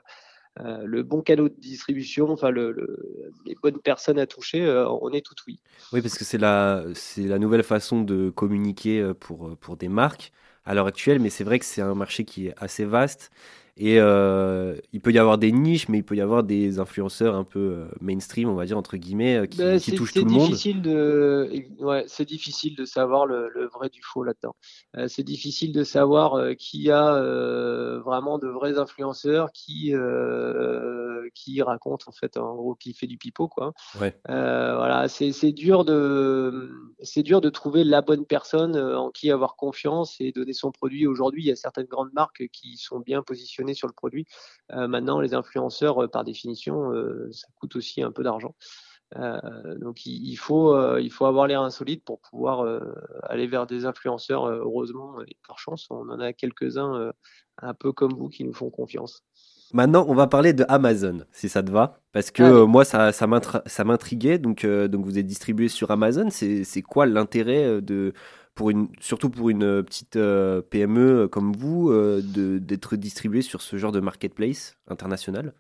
[0.60, 5.10] euh, le bon canal de distribution, enfin le, les bonnes personnes à toucher, euh, on
[5.12, 5.60] est tout oui.
[5.92, 9.88] Oui, parce que c'est la, c'est la nouvelle façon de communiquer euh, pour, pour des
[9.88, 10.32] marques
[10.64, 13.30] à l'heure actuelle, mais c'est vrai que c'est un marché qui est assez vaste
[13.80, 17.36] et euh, il peut y avoir des niches, mais il peut y avoir des influenceurs
[17.36, 20.32] un peu euh, mainstream, on va dire, entre guillemets, euh, qui, bah, touchent tout le
[20.32, 20.50] monde.
[20.82, 21.48] De...
[21.78, 24.56] Ouais, c'est difficile de savoir le, le, vrai du faux là-dedans.
[25.06, 27.20] c'est difficile de savoir qui a
[28.04, 29.92] vraiment de vrais influenceurs, qui,
[31.34, 33.74] qui raconte, en fait, en gros, qui fait du pipeau, quoi.
[34.00, 34.18] Ouais.
[34.26, 36.70] voilà, c'est dur, de...
[37.18, 41.06] dur de trouver la bonne personne en qui avoir confiance et donner son produit.
[41.06, 44.26] Aujourd'hui, il y a certaines grandes marques qui sont bien positionnées sur le produit.
[44.72, 48.54] Euh, maintenant, les influenceurs, euh, par définition, euh, ça coûte aussi un peu d'argent.
[49.80, 52.56] donc il, faut il faut avoir l'air insolite pour pouvoir
[53.22, 54.44] aller vers des influenceurs.
[54.46, 57.12] heureusement et par chance, on en a quelques-uns
[57.56, 59.24] un peu comme vous qui nous font confiance.
[59.72, 63.84] Maintenant, on va parler de Amazon, si ça te va, parce que moi, ça, ça
[63.84, 64.38] m'intriguait.
[64.38, 66.28] Donc, donc, vous êtes distribué sur Amazon.
[66.30, 68.12] C'est quoi l'intérêt de
[69.00, 71.92] surtout pour une euh, petite euh, PME euh, comme vous,
[72.22, 75.54] d'être distribué sur ce genre de marketplace international?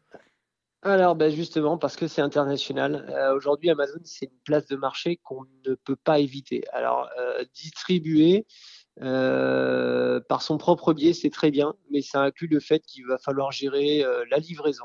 [0.82, 3.12] Alors ben justement parce que c'est international.
[3.34, 6.62] Aujourd'hui Amazon c'est une place de marché qu'on ne peut pas éviter.
[6.72, 7.10] Alors
[7.52, 8.46] distribuer
[9.00, 13.16] euh, par son propre biais, c'est très bien, mais ça inclut le fait qu'il va
[13.18, 14.84] falloir gérer euh, la livraison,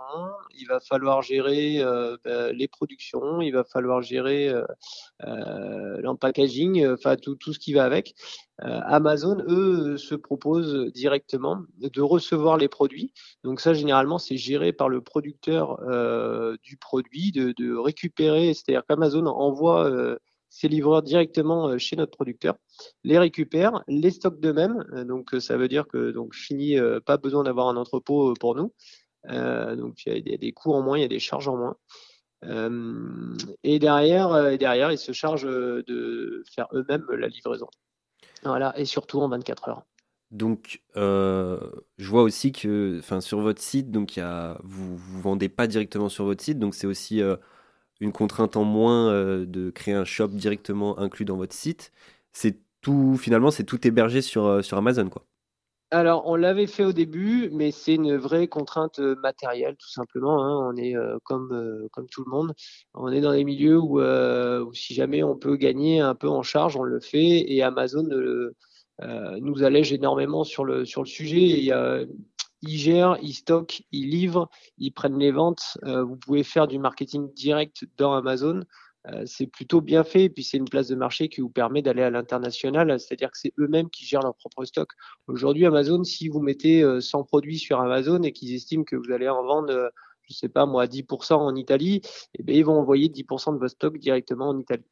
[0.56, 4.54] il va falloir gérer euh, ben, les productions, il va falloir gérer
[5.20, 8.14] l'empackaging, enfin tout, ce qui va avec.
[8.60, 13.14] Amazon, eux, se proposent directement de recevoir les produits.
[13.44, 15.80] Donc ça, généralement, c'est géré par le producteur
[16.62, 20.18] du produit, de récupérer, c'est-à-dire qu'Amazon envoie
[20.54, 22.56] ces livreurs directement euh, chez notre producteur,
[23.04, 24.86] les récupèrent, les stockent d'eux-mêmes.
[24.94, 28.56] Euh, donc euh, ça veut dire que donc fini, pas besoin d'avoir un entrepôt pour
[28.56, 28.72] nous.
[29.28, 31.76] donc il y, a des coûts en moins, il y a des charges en moins.
[33.64, 37.68] et derrière, et derrière, ils se chargent de faire eux-mêmes la livraison.
[38.44, 39.84] Voilà, et surtout en 24 heures.
[40.30, 45.50] Donc, je vois aussi que, enfin, sur votre site, donc y a, vous, vous vendez
[45.50, 47.22] pas directement sur votre site, donc c'est aussi
[48.00, 51.92] une contrainte en moins euh, de créer un shop directement inclus dans votre site.
[52.32, 55.26] C'est tout, finalement, c'est tout hébergé sur, euh, sur Amazon, quoi.
[55.92, 60.44] Alors, on l'avait fait au début, mais c'est une vraie contrainte euh, matérielle, tout simplement.
[60.44, 60.74] Hein.
[60.74, 62.54] On est comme, comme tout le monde.
[62.96, 64.02] On est dans des milieux où,
[64.74, 67.46] si jamais on peut gagner un peu en charge, on le fait.
[67.48, 68.10] Et Amazon
[69.40, 71.72] nous allège énormément sur le, sur le sujet.
[72.64, 75.78] Ils gèrent, ils stockent, ils livrent, ils prennent les ventes.
[75.84, 78.62] Euh, vous pouvez faire du marketing direct dans Amazon.
[79.10, 80.24] Euh, c'est plutôt bien fait.
[80.24, 83.38] Et puis c'est une place de marché qui vous permet d'aller à l'international, c'est-à-dire que
[83.38, 84.90] c'est eux-mêmes qui gèrent leur propre stock.
[85.28, 89.12] Aujourd'hui, Amazon, si vous mettez 100 euh, produits sur Amazon et qu'ils estiment que vous
[89.12, 89.92] allez en vendre
[90.28, 93.60] je sais pas moi, 10% en Italie, et eh bien, ils vont envoyer 10% de
[93.60, 94.86] votre stock directement en Italie.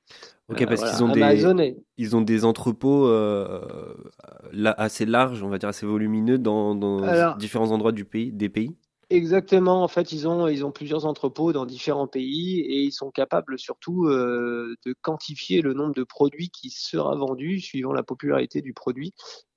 [0.49, 3.95] Ok, parce qu'ils ont, des, ils ont des entrepôts euh,
[4.77, 8.75] assez larges, on va dire assez volumineux dans, dans différents endroits du pays, des pays
[9.11, 9.83] Exactement.
[9.83, 13.59] En fait, ils ont, ils ont plusieurs entrepôts dans différents pays et ils sont capables
[13.59, 18.73] surtout euh, de quantifier le nombre de produits qui sera vendu suivant la popularité du
[18.73, 19.13] produit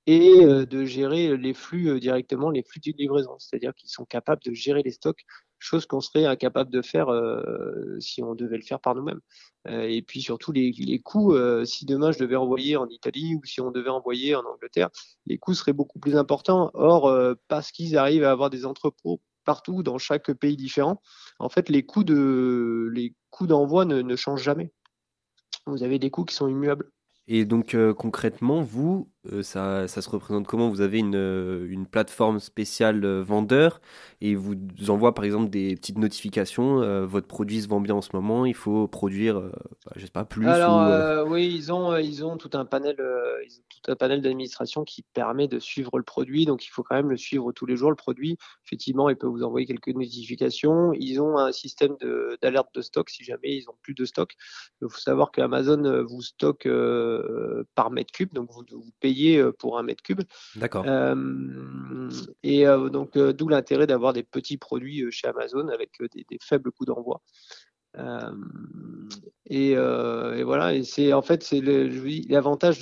[0.07, 3.35] et euh, de gérer les flux directement, les flux de livraison.
[3.39, 5.25] C'est-à-dire qu'ils sont capables de gérer les stocks
[5.65, 9.19] chose qu'on serait incapable de faire euh, si on devait le faire par nous-mêmes.
[9.67, 13.35] Euh, et puis surtout les, les coûts, euh, si demain je devais envoyer en Italie
[13.35, 14.89] ou si on devait envoyer en Angleterre,
[15.25, 16.71] les coûts seraient beaucoup plus importants.
[16.73, 17.11] Or,
[17.47, 21.01] parce qu'ils arrivent à avoir des entrepôts partout dans chaque pays différent,
[21.37, 24.71] en fait les coûts de les coûts d'envoi ne, changent jamais.
[25.67, 26.91] Vous avez des coûts qui sont immuables.
[27.27, 30.69] Et donc concrètement, vous, euh, ça, ça, se représente comment?
[30.69, 33.81] Vous avez une, euh, une, plateforme spéciale euh, vendeur
[34.21, 34.55] et vous
[34.89, 37.05] envoie par exemple des petites notifications.
[37.05, 40.25] votre produit se vend bien en ce moment, il faut produire, bah, je sais pas
[40.25, 40.47] plus.
[40.47, 42.95] Alors oui, ils ont ils ont tout un panel
[43.45, 46.45] ils ont tout un panel d'administration qui permet de suivre le produit.
[46.45, 48.37] Donc il faut quand même le suivre tous les jours le produit.
[48.65, 50.93] Effectivement, ils peuvent vous envoyer quelques notifications.
[50.93, 51.95] Ils ont un système
[52.41, 54.33] d'alerte de, stock si jamais ils ont plus de stock.
[54.81, 56.67] Il faut savoir qu'Amazon vous stocke
[57.75, 60.21] par mètre cube, donc vous, vous payez euh, pour un mètre cube.
[60.55, 60.85] D'accord.
[60.87, 62.09] Euh,
[62.43, 66.85] et euh, donc, d'où l'intérêt d'avoir des petits produits chez Amazon avec des, faibles coûts
[66.85, 67.21] d'envoi.
[69.49, 72.81] Et, et, voilà, et c'est en fait c'est l'avantage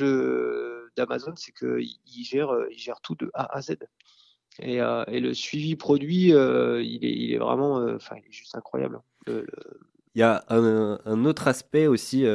[0.95, 3.77] d'Amazon, c'est qu'il gère, il gère tout de A à Z.
[4.59, 9.01] Et, et le suivi produit, il, est, il, est, vraiment, enfin, il est juste incroyable.
[10.15, 12.25] Il y a un, autre aspect aussi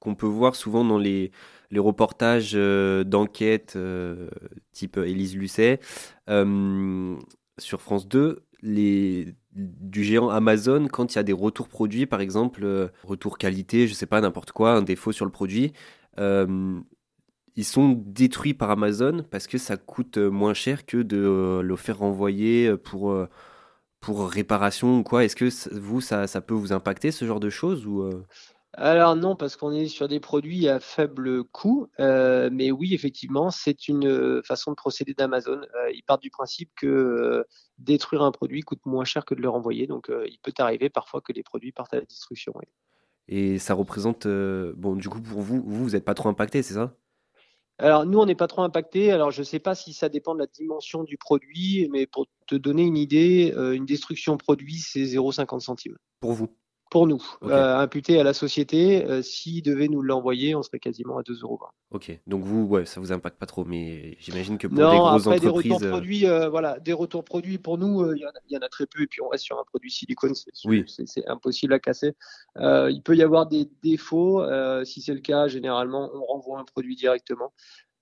[0.00, 1.30] qu'on peut voir souvent dans les,
[1.74, 4.28] reportages euh, d'enquête euh,
[4.72, 5.80] type Élise Lucet
[6.28, 7.16] euh,
[7.58, 12.20] sur France 2, les, du géant Amazon, quand il y a des retours produits, par
[12.20, 15.72] exemple, retour qualité, je sais pas, n'importe quoi, un défaut sur le produit,
[16.18, 21.98] ils sont détruits par Amazon parce que ça coûte moins cher que de le faire
[21.98, 23.14] renvoyer pour,
[24.06, 25.24] pour réparation ou quoi?
[25.24, 28.08] Est-ce que vous, ça, ça, peut vous impacter ce genre de choses ou
[28.78, 33.50] alors non, parce qu'on est sur des produits à faible coût, euh, mais oui, effectivement,
[33.50, 35.62] c'est une euh, façon de procéder d'Amazon.
[35.62, 37.46] Euh, ils partent du principe que
[37.78, 41.22] détruire un produit coûte moins cher que de le renvoyer, donc il peut arriver parfois
[41.22, 42.52] que les produits partent à la destruction.
[43.28, 46.74] Et ça représente, bon, du coup, pour vous, vous, vous n'êtes pas trop impacté, c'est
[46.74, 46.94] ça?
[47.78, 49.12] Alors nous, on n'est pas trop impacté.
[49.12, 52.26] Alors je ne sais pas si ça dépend de la dimension du produit, mais pour
[52.46, 55.96] te donner une idée, une destruction produit, c'est 0,50 centimes.
[56.20, 56.48] Pour vous?
[56.90, 59.04] Pour nous, euh, imputé à la société.
[59.04, 61.60] Euh, S'il devait nous l'envoyer, on serait quasiment à 2,20 euros.
[61.90, 65.26] Ok, donc vous, ouais, ça vous impacte pas trop, mais j'imagine que pour des grosses
[65.26, 65.62] après, entreprises.
[65.64, 68.68] Des retours, produits, euh, voilà, des retours produits, pour nous, il y, y, en a
[68.68, 70.84] très peu, et puis on reste sur un produit silicone, c'est oui.
[71.26, 72.14] impossible à casser.
[72.56, 74.44] il peut y avoir des défauts,
[74.84, 77.52] si c'est le cas, généralement, on renvoie un produit directement.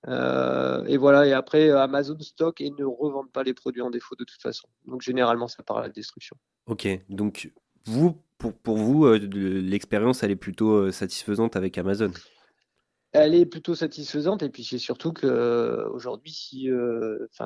[0.06, 4.24] et voilà, et après, Amazon stocke et ne revend pas les produits en défaut de
[4.24, 4.68] toute façon.
[4.86, 6.36] Donc généralement, ça part à la destruction.
[6.66, 7.50] Ok, donc
[7.86, 12.10] vous, pour, vous, euh, l'expérience, elle est plutôt euh, satisfaisante avec Amazon?
[13.12, 16.68] Elle est plutôt satisfaisante et puis c'est surtout que euh, si,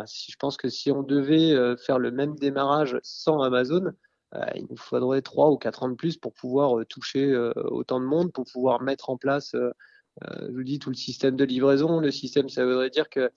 [0.07, 3.93] si je pense que si on devait faire le même démarrage sans Amazon,
[4.55, 8.33] il nous faudrait trois ou quatre ans de plus pour pouvoir toucher autant de monde,
[8.33, 9.55] pour pouvoir mettre en place,
[10.23, 12.01] je vous dis, tout le système de livraison.
[12.01, 13.31] Le système, ça voudrait dire que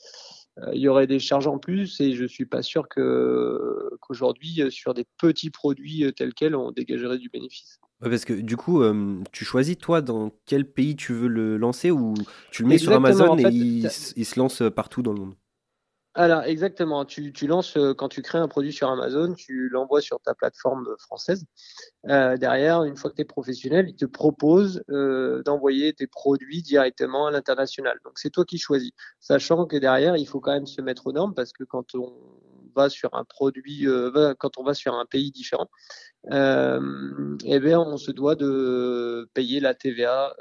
[0.73, 4.69] il y aurait des charges en plus et je suis pas sûr que qu'aujourd'hui euh,
[4.69, 7.79] sur des petits produits euh, tels quels on dégagerait du bénéfice.
[8.01, 8.83] parce que du coup,
[9.31, 12.13] tu choisis toi dans quel pays tu veux le lancer ou
[12.51, 15.35] tu le mets sur Amazon et il, se lance partout dans le monde?
[16.13, 20.01] Alors exactement, tu, tu, lances euh, quand tu crées un produit sur Amazon, tu l'envoies
[20.01, 21.45] sur ta plateforme française.
[22.09, 26.61] Euh, derrière, une fois que tu es professionnel, ils te proposent euh, d'envoyer tes produits
[26.63, 27.97] directement à l'international.
[28.03, 31.13] Donc c'est toi qui choisis, sachant que derrière, il faut quand même se mettre aux
[31.13, 32.13] normes parce que quand on
[32.75, 35.69] va sur un produit, euh, quand on va sur un pays différent,
[36.31, 40.35] euh, eh bien, on se doit de payer la TVA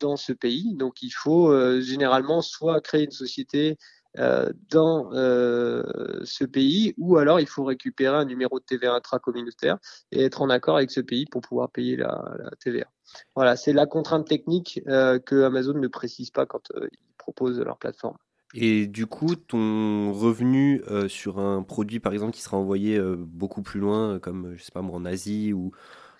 [0.00, 0.74] dans ce pays.
[0.74, 3.76] Donc il faut généralement soit créer une société
[4.14, 5.82] dans euh,
[6.24, 9.78] ce pays, ou alors il faut récupérer un numéro de TVA intracommunautaire
[10.10, 12.22] et être en accord avec ce pays pour pouvoir payer la,
[12.60, 12.86] TVA.
[13.34, 17.78] Voilà, c'est la contrainte technique euh, que Amazon ne précise pas quand ils proposent leur
[17.78, 18.16] plateforme.
[18.54, 23.80] Et du coup, ton revenu sur un produit, par exemple, qui sera envoyé beaucoup plus
[23.80, 25.72] loin, comme je sais pas moi, en Asie ou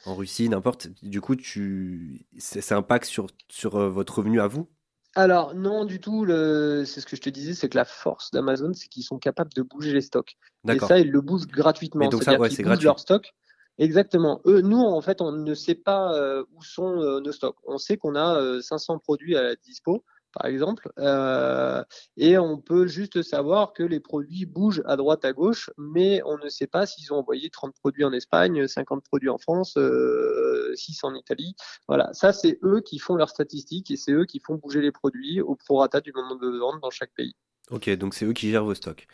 [0.07, 0.89] en Russie, n'importe.
[1.03, 4.67] Du coup, tu, ça impacte sur sur votre revenu à vous?
[5.15, 6.27] Alors non du tout.
[6.27, 9.53] C'est ce que je te disais, c'est que la force d'Amazon, c'est qu'ils sont capables
[9.55, 10.37] de bouger les stocks.
[10.69, 12.09] Et ça, ils le bougent gratuitement.
[12.09, 12.87] donc ça, c'est gratuit.
[12.87, 13.33] leur stock.
[13.79, 14.41] Exactement.
[14.47, 17.57] Eux, nous, en fait, on ne sait pas euh, où sont euh, nos stocks.
[17.65, 21.83] On sait qu'on a 500 euh, produits à la dispo par exemple, euh,
[22.17, 26.39] et on peut juste savoir que les produits bougent à droite, à gauche, mais on
[26.39, 30.73] ne sait pas s'ils ont envoyé 30 produits en Espagne, 50 produits en France, euh,
[30.75, 31.55] 6 en Italie.
[31.89, 34.93] Voilà, ça c'est eux qui font leurs statistiques et c'est eux qui font bouger les
[34.93, 37.35] produits au prorata du moment de vente dans chaque pays.
[37.71, 39.07] Ok, donc c'est eux qui gèrent vos stocks.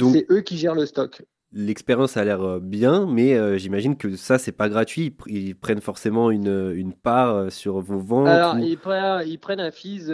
[0.00, 4.16] C'est eux qui gèrent le stock l'expérience a l'air euh, bien, mais euh, j'imagine que
[4.16, 5.16] ça, c'est pas gratuit.
[5.26, 8.26] Ils, prennent forcément une, une, part euh, sur vos ventes.
[8.28, 10.12] Alors, ils, prennent, ils, prennent, un fees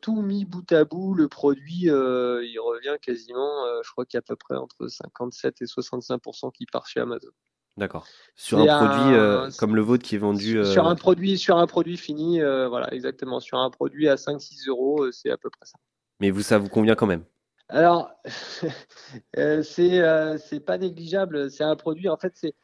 [0.00, 1.14] tout mis bout à bout.
[1.14, 3.50] Le produit, il revient quasiment,
[3.82, 6.20] je crois qu'il y a à peu près entre 57 et 65
[6.54, 7.30] qui part chez Amazon.
[7.76, 8.06] D'accord.
[8.34, 10.64] Sur un, produit comme le vôtre qui est vendu.
[10.64, 13.40] Sur, un produit, sur un produit fini, voilà, exactement.
[13.40, 15.78] Sur un produit à 5-6 euros, c'est à peu près ça.
[16.20, 17.24] Mais vous, ça vous convient quand même
[17.68, 18.10] Alors,
[19.62, 21.50] c'est c'est pas négligeable.
[21.50, 22.54] C'est un produit, en fait, c'est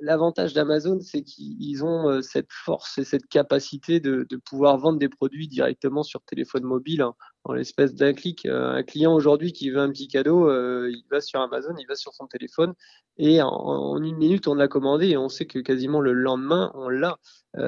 [0.00, 5.08] L'avantage d'Amazon, c'est qu'ils ont euh, cette force et cette capacité de, pouvoir vendre des
[5.08, 8.46] produits directement sur téléphone mobile hein, en l'espèce d'un clic.
[8.46, 11.86] Euh, un client aujourd'hui qui veut un petit cadeau, euh, il va sur Amazon, il
[11.88, 12.74] va sur son téléphone
[13.18, 16.88] et en, une minute, on l'a commandé et on sait que quasiment le lendemain, on
[16.88, 17.18] l'a.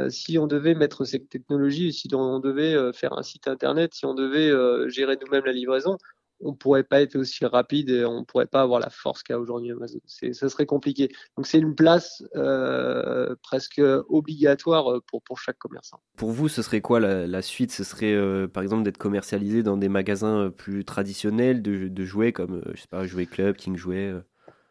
[0.08, 4.14] si on devait mettre cette technologie, si on devait faire un site internet, si on
[4.14, 4.50] devait
[4.88, 5.98] gérer nous-mêmes la livraison,
[6.40, 9.70] on pourrait pas être aussi rapide et on pourrait pas avoir la force qu'a aujourd'hui
[9.72, 10.00] Amazon.
[10.06, 11.08] ça serait compliqué.
[11.36, 16.00] Donc c'est une place euh, presque obligatoire pour, pour chaque commerçant.
[16.16, 17.72] Pour vous, ce serait quoi la, suite?
[17.72, 22.32] Ce serait euh, par exemple d'être commercialisé dans des magasins plus traditionnels de, de jouets
[22.32, 24.14] comme je sais pas Jouet Club, King Jouet.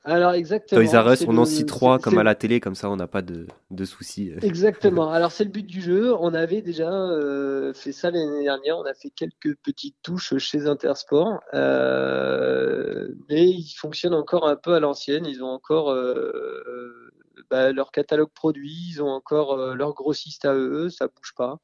[0.06, 0.82] Alors exactement.
[0.82, 3.08] Toys R Us, on en cite trois comme à la télé, comme ça on n'a
[3.08, 4.34] pas de, de, soucis.
[4.42, 5.10] Exactement.
[5.10, 6.14] Alors c'est le but du jeu.
[6.14, 8.78] On avait déjà euh, fait ça l'année dernière.
[8.78, 14.74] On a fait quelques petites touches chez Intersport, euh, mais ils fonctionnent encore un peu
[14.74, 15.26] à l'ancienne.
[15.26, 17.12] Ils ont encore euh,
[17.50, 21.60] bah, leur catalogue produit, ils ont encore leur grossiste à eux, ça bouge pas.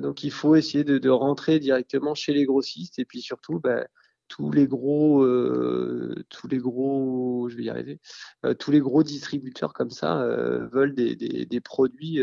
[0.00, 3.60] donc il faut essayer de, de, rentrer directement chez les grossistes et puis surtout.
[3.60, 3.84] Bah,
[4.28, 7.98] tous les gros, euh, tous les gros, je vais y arriver,
[8.44, 12.20] euh, tous les gros distributeurs comme ça euh, veulent des, des, produits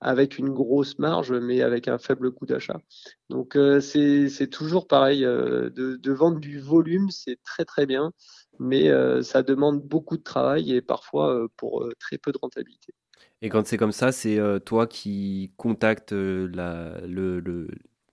[0.00, 2.80] avec une grosse marge, mais avec un faible coût d'achat.
[3.28, 8.12] Donc c'est toujours pareil, de, de, vendre du volume, c'est très très bien,
[8.58, 8.90] mais
[9.22, 12.94] ça demande beaucoup de travail et parfois pour très peu de rentabilité.
[13.42, 17.68] Et quand c'est comme ça, c'est toi qui contactes la, le,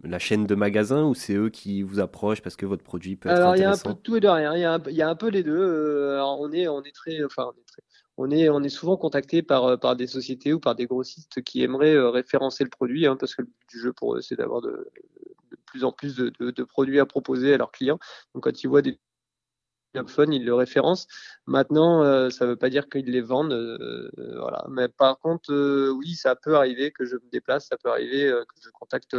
[0.06, 3.30] la chaîne de magasins ou c'est eux qui vous approchent parce que votre produit peut
[3.30, 4.56] être Alors, il y a un peu de tout et de rien.
[4.56, 5.58] Il y a un, il y a un peu les deux.
[5.58, 7.82] Euh, on est, on est très, enfin, on est très,
[8.18, 11.42] on est, on est souvent contacté par, euh, par des sociétés ou par des grossistes
[11.42, 14.22] qui aimeraient euh, référencer le produit, hein, parce que le but du jeu pour eux,
[14.22, 14.92] c'est d'avoir de,
[15.52, 18.00] de, plus en plus de, de, produits à proposer à leurs clients.
[18.34, 18.98] Donc, quand ils voient des
[20.04, 21.08] fun, ils le référencent.
[21.46, 23.54] Maintenant, euh, ça ne veut pas dire qu'ils les vendent.
[23.54, 24.66] Euh, voilà.
[24.70, 28.32] Mais par contre, euh, oui, ça peut arriver que je me déplace, ça peut arriver
[28.48, 29.16] que je contacte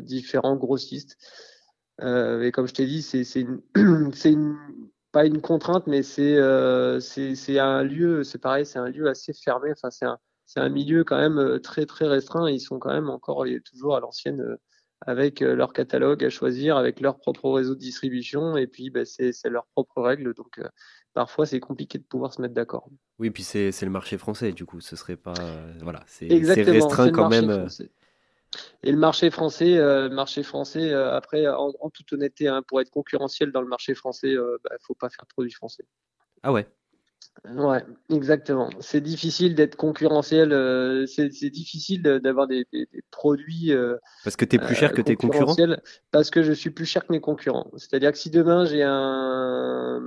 [0.00, 1.16] différents grossistes.
[2.00, 3.46] et comme je t'ai dit, c'est
[5.12, 9.72] pas une contrainte, mais c'est un lieu, c'est pareil, c'est un lieu assez fermé.
[9.72, 10.18] Enfin, c'est un,
[10.56, 12.50] un milieu quand même très très restreint.
[12.50, 14.56] Ils sont quand même encore toujours à l'ancienne
[15.06, 19.04] avec euh, leur catalogue à choisir, avec leur propre réseau de distribution, et puis bah,
[19.04, 20.34] c'est leurs propres règles.
[20.34, 20.68] Donc euh,
[21.14, 22.88] parfois c'est compliqué de pouvoir se mettre d'accord.
[23.18, 25.34] Oui, puis c'est le marché français, du coup, ce serait pas.
[25.40, 27.68] Euh, voilà, c'est restreint quand même.
[28.82, 29.78] Et le marché français,
[30.10, 34.36] marché français après, en, toute honnêteté, hein, pour être concurrentiel dans le marché français, il
[34.36, 35.84] ne bah, faut pas faire de produits français.
[36.42, 36.66] Ah ouais
[37.44, 38.70] Ouais, exactement.
[38.78, 40.52] C'est difficile d'être concurrentiel.
[40.52, 42.66] Euh, c'est difficile d'avoir des,
[43.10, 43.72] produits.
[43.72, 45.56] Euh, parce que tu es plus cher que tes concurrents?
[46.12, 47.70] Parce que je suis plus cher que mes concurrents.
[47.76, 50.00] C'est-à-dire que si demain j'ai un,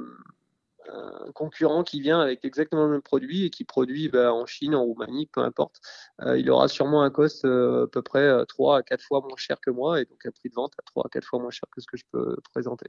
[0.91, 4.75] un concurrent qui vient avec exactement le même produit et qui produit bah, en Chine,
[4.75, 5.81] en Roumanie, peu importe,
[6.21, 9.21] euh, il aura sûrement un cost euh, à peu près 3 euh, à 4 fois
[9.21, 11.39] moins cher que moi et donc un prix de vente à 3 à 4 fois
[11.39, 12.87] moins cher que ce que je peux présenter.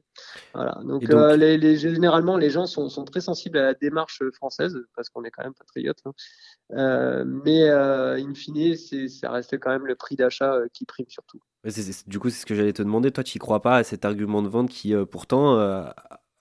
[0.55, 0.79] Voilà.
[0.85, 5.09] Donc, les, les, généralement, les gens sont, sont, très sensibles à la démarche française parce
[5.09, 6.03] qu'on est quand même patriote.
[6.05, 7.25] Hein.
[7.25, 8.77] mais in fine,
[9.09, 11.41] ça reste quand même le prix d'achat qui prime surtout.
[12.07, 13.11] du coup, c'est ce que j'allais te demander.
[13.11, 15.57] Toi, tu n'y crois pas à cet argument de vente qui, pourtant,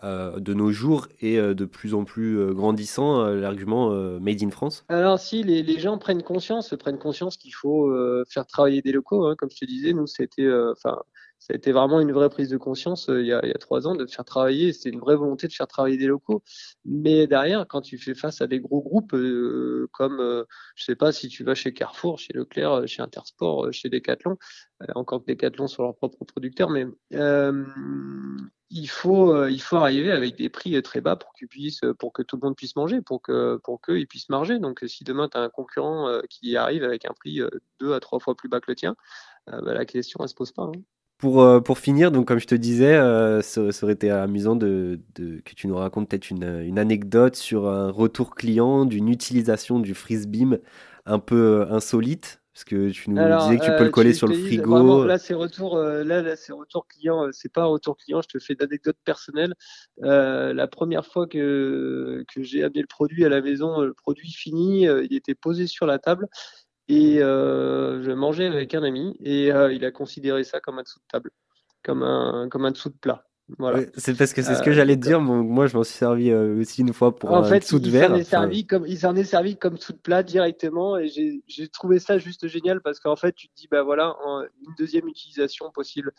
[0.04, 4.52] euh, de nos jours et euh, de plus en plus euh, grandissant l'argument Made in
[4.52, 7.94] France Alors si les, gens prennent conscience, prennent conscience qu'il faut
[8.28, 10.98] faire travailler des locaux, hein, comme je te disais, nous c'était, enfin
[11.46, 14.08] ça a été vraiment une vraie prise de conscience il, y a, trois ans de
[14.08, 14.74] faire travailler.
[14.74, 16.42] C'est une vraie volonté de faire travailler des locaux.
[16.86, 20.96] Mais derrière, quand tu fais face à des gros groupes euh, comme, euh, je sais
[20.96, 24.38] pas, si tu vas chez Carrefour, chez Leclerc, chez Intersport, chez Decathlon,
[24.96, 26.88] encore que Decathlon sont leurs propres producteurs, mais
[28.70, 32.14] il faut, euh, il faut arriver avec des prix très bas pour qu'ils puissent, pour
[32.14, 34.60] que tout le monde puisse manger, pour que, pour qu'ils puissent marger.
[34.60, 37.50] Donc, si demain tu as un concurrent euh, qui arrive avec un prix euh,
[37.80, 38.96] deux à trois fois plus bas que le tien,
[39.48, 40.64] bah, la question elle se pose pas.
[40.64, 40.72] Hein.
[41.18, 42.94] Pour, finir, donc comme je te disais,
[43.42, 47.90] ça, aurait été amusant de, que tu nous racontes peut-être une, une anecdote sur un
[47.90, 50.60] retour client d'une utilisation du freeze beam
[51.06, 52.42] un peu insolite.
[52.56, 55.04] Parce que tu nous disais que tu peux le euh, coller sur le frigo.
[55.04, 57.26] là, c'est retour, euh, là, là c'est retour client.
[57.26, 58.22] Euh, c'est pas un retour client.
[58.22, 59.54] Je te fais d'anecdotes personnelles.
[59.98, 64.84] la première fois que, que j'ai amené le produit à la maison, le produit fini,
[64.84, 66.28] il était posé sur la table
[66.88, 71.08] et je mangeais avec un ami et il a considéré ça comme un dessous de
[71.12, 71.32] table,
[71.84, 73.26] comme un, comme un dessous de plat.
[73.60, 73.82] Voilà.
[73.96, 75.22] c'est parce que c'est ce que j'allais te dire.
[75.22, 78.14] moi, je m'en suis servi aussi une fois pour en fait, dessous de verre.
[78.16, 82.00] est servi comme il s'en est servi comme sous de plat directement et j'ai trouvé
[82.00, 84.16] ça juste génial parce qu'en fait, tu te dis bah voilà
[84.66, 86.12] une deuxième utilisation possible.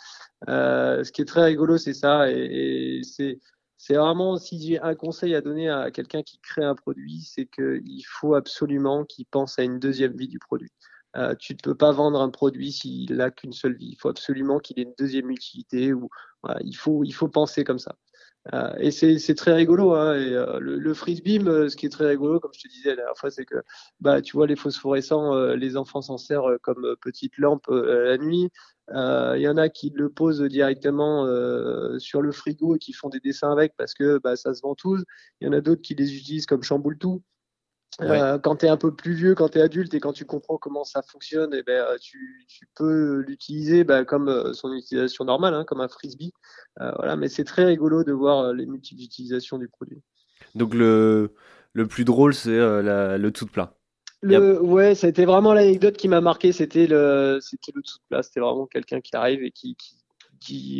[0.46, 3.40] ce qui est très rigolo, c'est ça et, c'est
[3.78, 7.46] c'est vraiment si j'ai un conseil à donner à quelqu'un qui crée un produit, c'est
[7.46, 10.72] qu'il faut absolument qu'il pense à une deuxième vie du produit.
[11.16, 13.90] Euh, tu ne peux pas vendre un produit s'il n'a qu'une seule vie.
[13.92, 15.92] Il faut absolument qu'il ait une deuxième utilité.
[15.92, 16.08] Ou,
[16.60, 17.96] il, faut, penser comme ça.
[18.52, 19.94] Euh, et c'est très rigolo.
[19.94, 23.16] Hein, euh, le, le ce qui est très rigolo, comme je te disais la dernière
[23.16, 23.56] fois, c'est que
[24.00, 28.50] bah, tu vois les phosphorescents, les enfants s'en servent comme petite lampe la nuit.
[28.90, 31.26] Il y en a qui le posent directement
[31.98, 34.74] sur le frigo et qui font des dessins avec parce que bah, ça se vend
[34.74, 35.02] tous.
[35.40, 37.22] Il y en a d'autres qui les utilisent comme chamboule tout.
[38.02, 40.26] Euh, quand tu es un peu plus vieux, quand tu es adulte et quand tu
[40.26, 44.52] comprends comment ça fonctionne, et eh ben, euh, tu, tu peux l'utiliser bah, comme euh,
[44.52, 46.32] son utilisation normale, hein, comme un frisbee.
[46.78, 50.02] voilà, mais c'est très rigolo de voir les multiples utilisations du produit.
[50.54, 51.34] Donc le,
[51.72, 53.72] le plus drôle, c'est le tout plat.
[54.22, 56.52] Le, ouais, c'était vraiment l'anecdote qui m'a marqué.
[56.52, 58.22] C'était le, c'était le tout plat.
[58.22, 59.94] C'était vraiment quelqu'un qui arrive et qui, qui,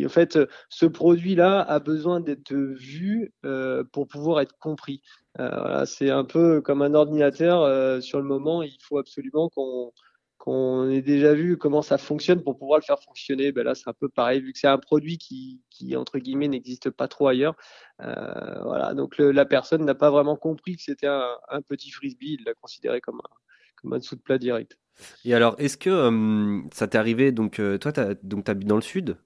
[0.05, 0.39] en fait,
[0.69, 5.03] ce produit-là a besoin d'être vu euh, pour pouvoir être compris.
[5.39, 7.63] Euh, c'est un peu comme un ordinateur.
[7.63, 9.93] Euh, sur le moment, il faut absolument qu'on
[10.39, 13.53] qu'on ait déjà vu comment ça fonctionne pour pouvoir le faire fonctionner.
[13.53, 16.47] Ben là, c'est un peu pareil, vu que c'est un produit qui, qui entre guillemets,
[16.47, 17.57] n'existe pas trop ailleurs.
[18.03, 22.37] Euh, voilà, donc la personne n'a pas vraiment compris que c'était un, petit frisbee.
[22.39, 23.35] Il l'a considéré comme un,
[23.77, 24.79] comme un dessous de plat direct.
[25.25, 28.83] Et alors, est-ce que euh, ça t'est arrivé Donc, euh, toi, tu habites dans le
[28.83, 29.17] sud?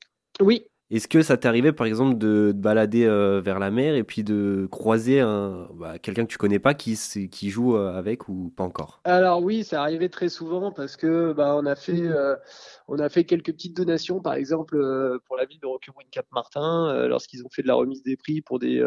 [0.41, 0.65] Oui.
[0.93, 4.03] Est-ce que ça t'est arrivé, par exemple, de te balader euh, vers la mer et
[4.03, 6.99] puis de croiser un, bah, quelqu'un que tu connais pas qui,
[7.31, 9.01] qui joue euh, avec ou pas encore?
[9.05, 12.35] Alors oui, ça arrivait très souvent parce que bah, on a fait euh,
[12.89, 14.77] on a fait quelques petites donations, par exemple
[15.27, 18.85] pour la ville de Roquebrune-Cap-Martin, lorsqu'ils ont fait de la remise des prix pour des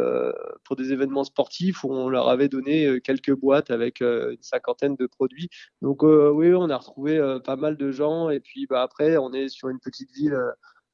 [0.66, 5.08] pour des événements sportifs où on leur avait donné quelques boîtes avec une cinquantaine de
[5.08, 5.48] produits.
[5.82, 9.48] Donc oui, on a retrouvé pas mal de gens et puis bah, après on est
[9.48, 10.38] sur une petite ville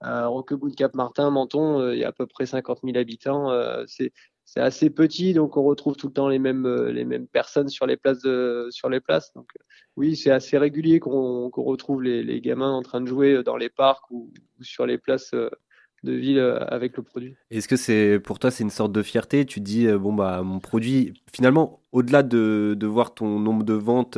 [0.03, 3.51] euh, Roquebout, Cap-Martin, Menton, euh, il y a à peu près 50 000 habitants.
[3.51, 4.11] Euh, c'est
[4.55, 8.25] assez petit, donc on retrouve tout le temps les mêmes personnes sur les places
[8.71, 9.31] sur les places.
[9.35, 9.47] Donc
[9.95, 14.09] oui, c'est assez régulier qu'on retrouve les, gamins en train de jouer dans les parcs
[14.09, 14.31] ou,
[14.61, 15.35] sur les places
[16.03, 17.35] de ville avec le produit.
[17.51, 19.45] Est-ce que c'est pour toi c'est une sorte de fierté?
[19.45, 23.75] Tu te dis bon bah mon produit finalement au-delà de, de voir ton nombre de
[23.75, 24.17] ventes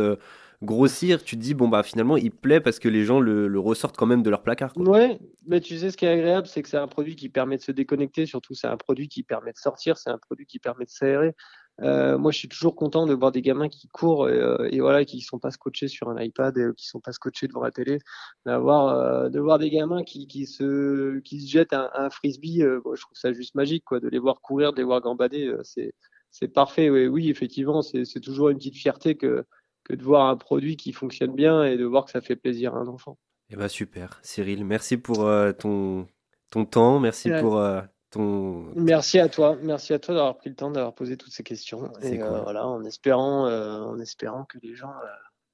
[0.61, 3.97] grossir, tu te dis, bon, bah finalement, il plaît parce que les gens le, ressortent
[3.97, 4.73] quand même de leur placard.
[4.73, 4.87] Quoi.
[4.87, 7.57] Ouais, mais tu sais, ce qui est agréable, c'est que c'est un produit qui permet
[7.57, 10.59] de se déconnecter, surtout, c'est un produit qui permet de sortir, c'est un produit qui
[10.59, 11.35] permet de s'aérer.
[11.81, 14.81] Euh, moi, je suis toujours content de voir des gamins qui courent et, euh, et
[14.81, 17.71] voilà, qui sont pas scotchés sur un iPad et qui sont pas scotchés devant la
[17.71, 17.99] télé.
[18.45, 22.81] D'avoir, euh, de voir des gamins qui, qui se, qui se jettent un, frisbee, euh,
[22.93, 25.93] je trouve ça juste magique, quoi, de les voir courir, de les voir gambader, c'est,
[26.29, 26.89] c'est parfait.
[26.89, 29.45] Oui, oui, effectivement, c'est, c'est toujours une petite fierté que,
[29.83, 32.75] que de voir un produit qui fonctionne bien et de voir que ça fait plaisir
[32.75, 33.17] à un enfant.
[33.49, 36.07] Eh ben super, Cyril, merci pour euh, ton,
[36.51, 38.71] ton temps, merci pour euh, ton.
[38.75, 41.91] Merci à toi, merci à toi d'avoir pris le temps d'avoir posé toutes ces questions.
[42.01, 44.93] Et euh, voilà, en espérant, en espérant que les gens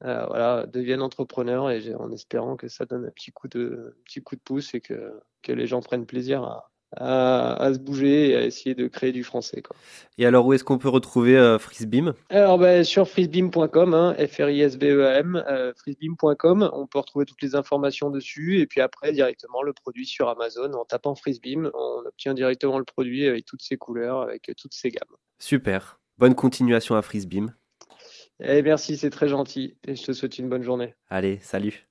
[0.01, 4.35] voilà, deviennent entrepreneurs et en espérant que ça donne un petit coup de, petit coup
[4.35, 8.45] de pouce et que, que les gens prennent plaisir à, à, se bouger et à
[8.45, 9.61] essayer de créer du français.
[9.61, 9.75] Quoi.
[10.17, 12.13] Et alors, où est-ce qu'on peut retrouver euh, Frisbeam?
[12.29, 18.59] Alors, ben, sur frisbeam.com, hein, F-R-I-S-B-E-M, euh, frisbeam.com, on peut retrouver toutes les informations dessus
[18.59, 20.73] et puis après, directement, le produit sur Amazon.
[20.73, 24.89] En tapant Frisbeam, on obtient directement le produit avec toutes ses couleurs, avec toutes ses
[24.89, 25.15] gammes.
[25.39, 25.99] Super.
[26.17, 27.53] Bonne continuation à Frisbeam.
[28.39, 30.93] Eh, merci, c'est très gentil et je te souhaite une bonne journée.
[31.09, 31.87] Allez, salut.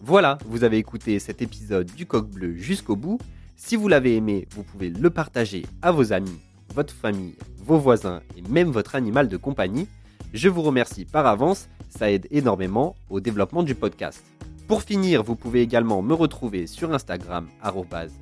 [0.00, 3.18] Voilà, vous avez écouté cet épisode du Coq Bleu jusqu'au bout.
[3.60, 6.38] Si vous l'avez aimé, vous pouvez le partager à vos amis,
[6.76, 9.88] votre famille, vos voisins et même votre animal de compagnie.
[10.32, 14.24] Je vous remercie par avance, ça aide énormément au développement du podcast.
[14.68, 17.48] Pour finir, vous pouvez également me retrouver sur Instagram,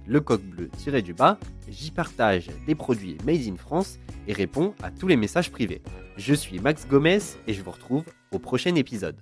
[0.08, 1.38] lecoqbleu-du-bas.
[1.68, 5.82] J'y partage des produits made in France et réponds à tous les messages privés.
[6.16, 9.16] Je suis Max Gomez et je vous retrouve au prochain épisode.